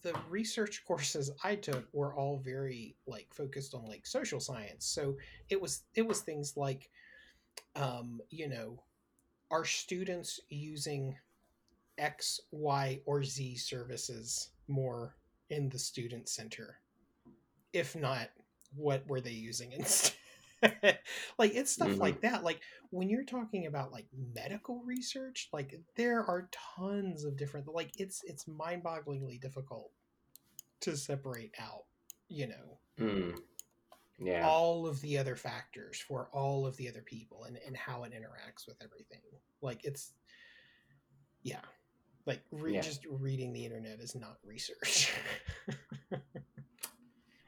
[0.03, 4.87] the research courses I took were all very like focused on like social science.
[4.87, 5.17] So
[5.51, 6.91] it was it was things like,
[7.77, 8.83] um, you know,
[9.51, 11.17] are students using
[11.99, 15.17] X, Y, or Z services more
[15.51, 16.79] in the student center?
[17.75, 18.31] If not,
[18.75, 20.15] what were they using instead?
[21.39, 21.99] like it's stuff Mhm.
[21.99, 22.43] like that.
[22.43, 22.61] Like
[22.91, 28.23] when you're talking about like medical research, like there are tons of different like it's
[28.25, 29.91] it's mind-bogglingly difficult
[30.81, 31.85] to separate out,
[32.29, 33.37] you know, Mm.
[34.21, 34.47] Yeah.
[34.47, 38.13] all of the other factors for all of the other people and, and how it
[38.13, 39.21] interacts with everything.
[39.61, 40.13] Like it's
[41.43, 41.61] yeah.
[42.27, 42.81] Like re- Yeah.
[42.81, 45.13] just reading the internet is not research.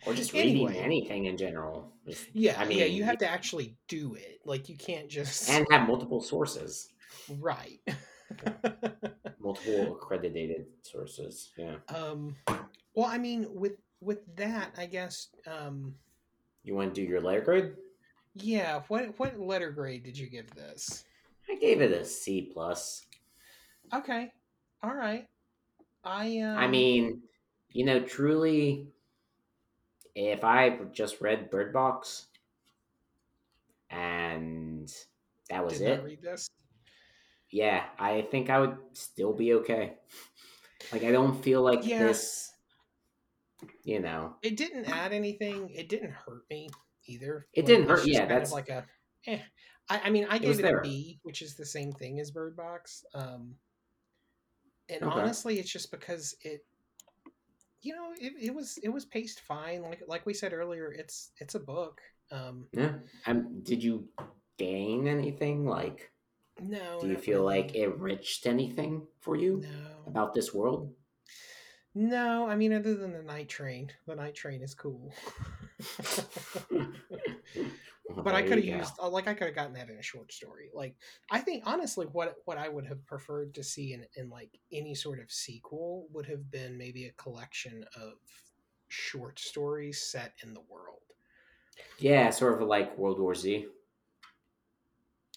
[0.06, 0.68] or just Anyway.
[0.70, 1.92] reading anything in general.
[2.06, 4.40] Just- yeah, I yeah, you have to actually do it.
[4.44, 6.88] Like you can't just and have multiple sources,
[7.40, 7.80] right.
[9.40, 11.50] multiple accredited sources.
[11.56, 11.76] Yeah.
[11.94, 12.36] um
[12.94, 15.94] well, I mean with with that, I guess um
[16.64, 17.72] You want to do your letter grade?
[18.34, 21.04] yeah, what what letter grade did you give this?
[21.48, 23.06] I gave it a C plus.
[23.94, 24.32] Okay.
[24.82, 25.26] All right.
[26.04, 27.22] I um, I mean,
[27.70, 28.88] you know, truly,
[30.16, 32.26] if I just read Bird Box
[33.90, 34.92] and
[35.50, 36.48] that was did it, read this.
[37.50, 39.94] yeah, I think I would still be okay.
[40.92, 41.98] Like, I don't feel like Yeah.
[42.04, 42.52] this,
[43.84, 44.36] you know.
[44.42, 45.70] It didn't add anything.
[45.70, 46.70] It didn't hurt me
[47.06, 47.46] either.
[47.52, 48.86] It didn't hurt- yeah, that's- like a.
[49.26, 49.40] Eh.
[49.88, 52.30] I, I mean, I gave was it, a B, which is the same thing as
[52.32, 53.04] Bird Box.
[53.14, 53.56] Um,
[54.88, 55.20] and Okay.
[55.20, 56.64] honestly, it's just because it,
[57.86, 59.82] you know, it, it was it was paced fine.
[59.82, 62.00] Like like we said earlier, it's it's a book.
[62.32, 62.94] Um, Yeah.
[63.26, 64.08] Um, did you
[64.58, 65.66] gain anything?
[65.66, 66.10] Like,
[66.60, 67.00] no.
[67.00, 67.62] do you feel really.
[67.62, 69.88] like it enriched anything for you No.
[70.06, 70.92] about this world?
[71.94, 73.90] No, I mean other than the night train.
[74.06, 75.12] The night train is cool.
[78.08, 78.76] Well, but I could have go.
[78.76, 80.70] used uh, like I could have gotten that in a short story.
[80.72, 80.94] Like
[81.30, 84.94] I think honestly what what I would have preferred to see in, in like any
[84.94, 88.12] sort of sequel would have been maybe a collection of
[88.88, 91.00] short stories set in the world.
[91.98, 93.66] Yeah, sort of like World War Z.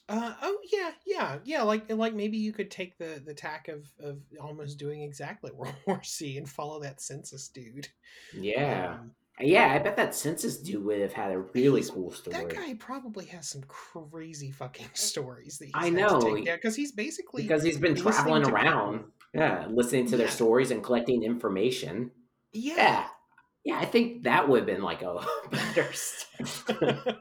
[0.08, 1.62] Uh, oh yeah, yeah, yeah.
[1.62, 5.76] Like like maybe you could take the the tack of of almost doing exactly World
[5.86, 7.88] War Z and follow that census dude.
[8.34, 8.98] Yeah.
[9.00, 9.12] Um,
[9.42, 12.36] Yeah, I bet that census dude would have had a really He's- cool story.
[12.38, 16.58] That guy probably has some crazy fucking stories that he's I know, take he- down
[16.58, 19.06] because he's basically because he's been traveling around.
[19.34, 22.12] Yeah, listening to their stories and collecting information.
[22.54, 22.76] yeah.
[22.76, 23.06] Yeah.
[23.66, 25.20] Yeah, I think that would have been like a
[25.52, 25.86] better.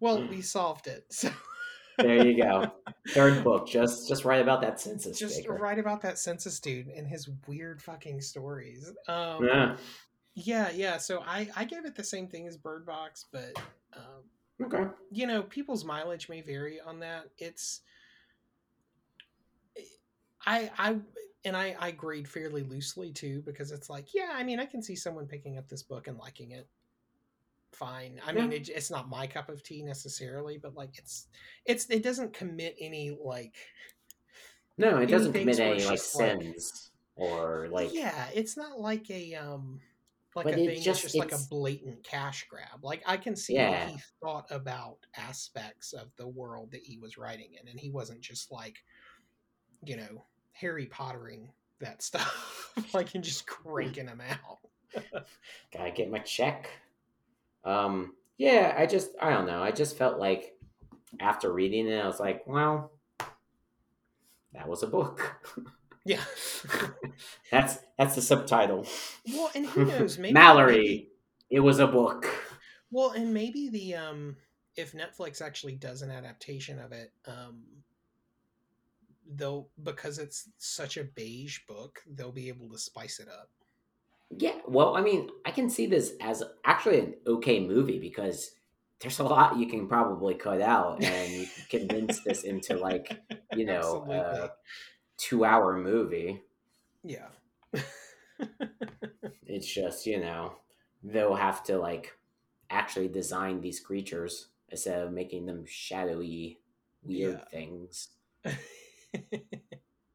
[0.00, 1.04] well, we solved it.
[1.10, 1.30] So
[1.98, 2.72] there you go.
[3.08, 7.06] Third book, just just write about that census just write about that census dude and
[7.06, 8.90] his weird fucking stories.
[9.08, 9.76] Um, Yeah.
[10.34, 10.96] Yeah, yeah.
[10.98, 13.52] So I I gave it the same thing as Bird Box, but
[13.96, 14.22] um,
[14.66, 14.84] Okay.
[15.10, 17.24] you know, people's mileage may vary on that.
[17.38, 17.80] It's
[20.46, 20.96] I I
[21.44, 24.82] and I I grade fairly loosely too because it's like, yeah, I mean, I can
[24.82, 26.68] see someone picking up this book and liking it.
[27.72, 28.20] Fine.
[28.24, 31.26] I mean, it, it's not my cup of tea necessarily, but like it's
[31.64, 33.54] it's it doesn't commit any like
[34.78, 36.90] No, it doesn't commit any like just like- sins.
[37.16, 39.80] or like yeah, it's not like a um
[40.34, 42.82] like But a thing just- just like a blatant cash grab.
[42.82, 43.88] Like I can see Yeah.
[43.88, 48.20] he thought about aspects of the world that he was writing in, and he wasn't
[48.20, 48.82] just like,
[49.84, 54.58] you know, Harry Pottering that stuff, like and just cranking them out.
[55.72, 56.68] gotta get my check.
[57.64, 59.62] Um, yeah, I just I don't know.
[59.62, 60.56] I just felt like
[61.20, 62.90] after reading it, I was like, well,
[64.52, 65.36] that was a book.
[66.04, 66.20] Yeah.
[67.50, 68.86] that's that's the subtitle.
[69.32, 70.18] well, and who knows?
[70.18, 71.06] Maybe Malorie,
[71.50, 72.26] it was a book.
[72.90, 74.36] Well, and maybe the um
[74.76, 77.62] if Netflix actually does an adaptation of it, um
[79.34, 83.48] they'll because it's such a beige book, they'll be able to spice it up.
[84.36, 88.50] Yeah, well, I mean, I can see this as actually an okay movie because
[89.00, 93.20] there's a lot you can probably cut out and you can condense this into like
[93.54, 94.48] you know Absolutely.
[95.16, 96.42] Two hour movie.
[97.02, 97.28] yeah.
[99.46, 100.56] It's just, you know,
[101.02, 102.16] they'll have to like
[102.70, 106.58] actually design these creatures instead of making them shadowy,
[107.02, 107.44] weird Yeah.
[107.50, 108.08] things.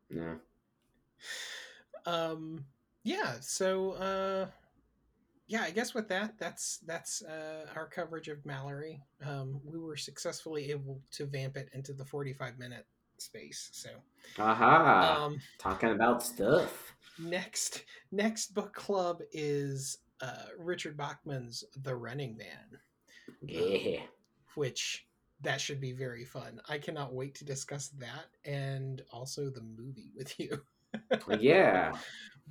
[0.10, 0.36] Yeah.
[2.06, 2.66] um
[3.04, 4.48] yeah, so uh
[5.48, 9.02] yeah, I guess with that, that's that's uh, our coverage of Malorie.
[9.26, 12.86] Um, we were successfully able to vamp it into the forty-five minute
[13.22, 13.70] space.
[13.74, 13.90] So,
[14.38, 15.26] Aha!
[15.26, 16.94] um, Talking about stuff.
[17.20, 22.80] next next book club is uh, Richard Bachman's The Running Man,
[23.42, 24.02] Yeah.
[24.56, 25.06] which
[25.42, 26.60] that should be very fun.
[26.68, 30.62] I cannot wait to discuss that and also the movie with you.
[31.40, 31.94] Yeah.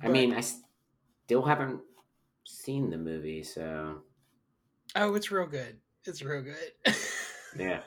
[0.01, 1.81] I mean, I still haven't
[2.45, 4.01] seen the movie, so
[4.95, 5.75] oh, it's real good.
[6.05, 6.71] It's real good.
[7.59, 7.81] yeah.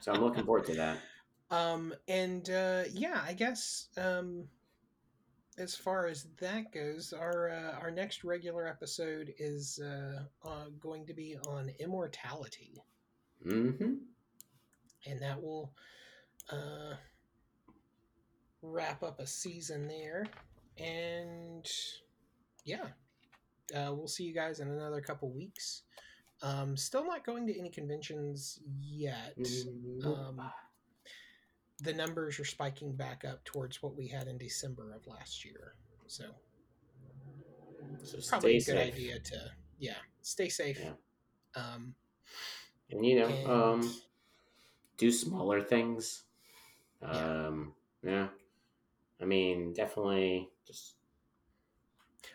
[0.00, 0.98] So I'm looking forward to that.
[1.52, 4.44] Um, and uh, yeah, I guess um,
[5.58, 11.06] as far as that goes, our uh, our next regular episode is uh, uh, going
[11.06, 12.82] to be on immortality.
[13.46, 13.94] Mm-hmm.
[15.04, 15.72] and that will
[16.50, 16.94] uh,
[18.62, 20.26] wrap up a season there.
[20.78, 21.68] And
[22.64, 22.86] yeah,
[23.76, 25.82] uh, we'll see you guys in another couple weeks.
[26.40, 29.36] Um, still not going to any conventions yet.
[30.04, 30.40] Um,
[31.82, 35.74] the numbers are spiking back up towards what we had in December of last year.
[36.06, 36.24] So
[38.02, 38.94] so probably stay a good safe.
[38.94, 40.80] idea to yeah stay safe.
[40.80, 40.92] Yeah.
[41.60, 41.94] Um,
[42.90, 43.94] And you know, and- um,
[44.96, 46.22] do smaller things.
[47.02, 47.46] Yeah.
[47.46, 48.28] Um, yeah.
[49.20, 50.94] I mean, definitely just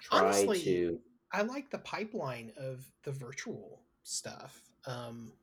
[0.02, 1.00] try Honestly, to.
[1.32, 4.62] I like the pipeline of the virtual stuff.
[4.86, 5.34] Um,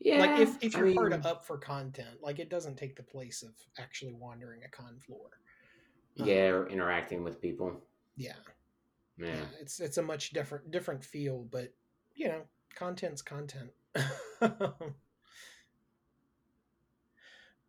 [0.00, 0.18] Yeah.
[0.18, 3.42] like if, if you're hard mean, up for content like it doesn't take the place
[3.42, 5.30] of actually wandering a con floor
[6.20, 7.80] Um, Yeah, or interacting with people.
[8.16, 8.32] yeah,
[9.16, 9.26] Yeah.
[9.26, 11.72] yeah it's it's a much different different feel but
[12.14, 12.42] you know
[12.74, 13.70] content's content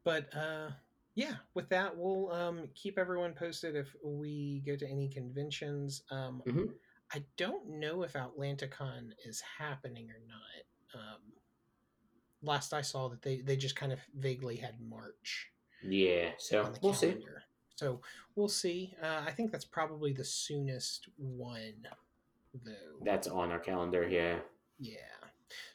[0.03, 0.69] but uh
[1.15, 6.41] yeah with that we'll um keep everyone posted if we go to any conventions um
[6.45, 6.73] Mhm.
[7.13, 11.21] i don't know if atlanticon is happening or not um
[12.41, 15.51] last i saw that they they just kind of vaguely had march
[15.87, 16.29] Yeah.
[16.37, 17.15] So we'll see.
[17.75, 18.01] So
[18.35, 18.95] we'll see.
[19.01, 21.87] Uh, I think that's probably the soonest one,
[22.63, 23.03] though.
[23.03, 24.07] That's on our calendar.
[24.07, 24.37] Yeah.
[24.79, 24.95] Yeah.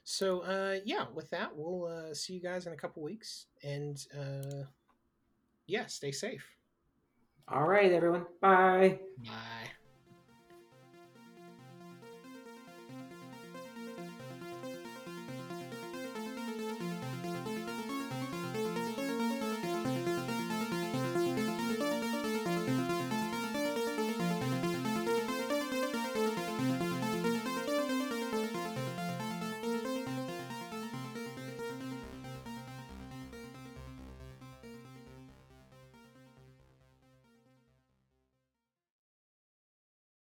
[0.04, 4.04] So uh, yeah, with that, we'll uh, see you guys in a couple weeks, and
[4.18, 4.64] uh,
[5.66, 6.44] yeah, stay safe.
[7.46, 8.26] All right, everyone.
[8.40, 8.98] Bye.
[9.24, 9.70] Bye.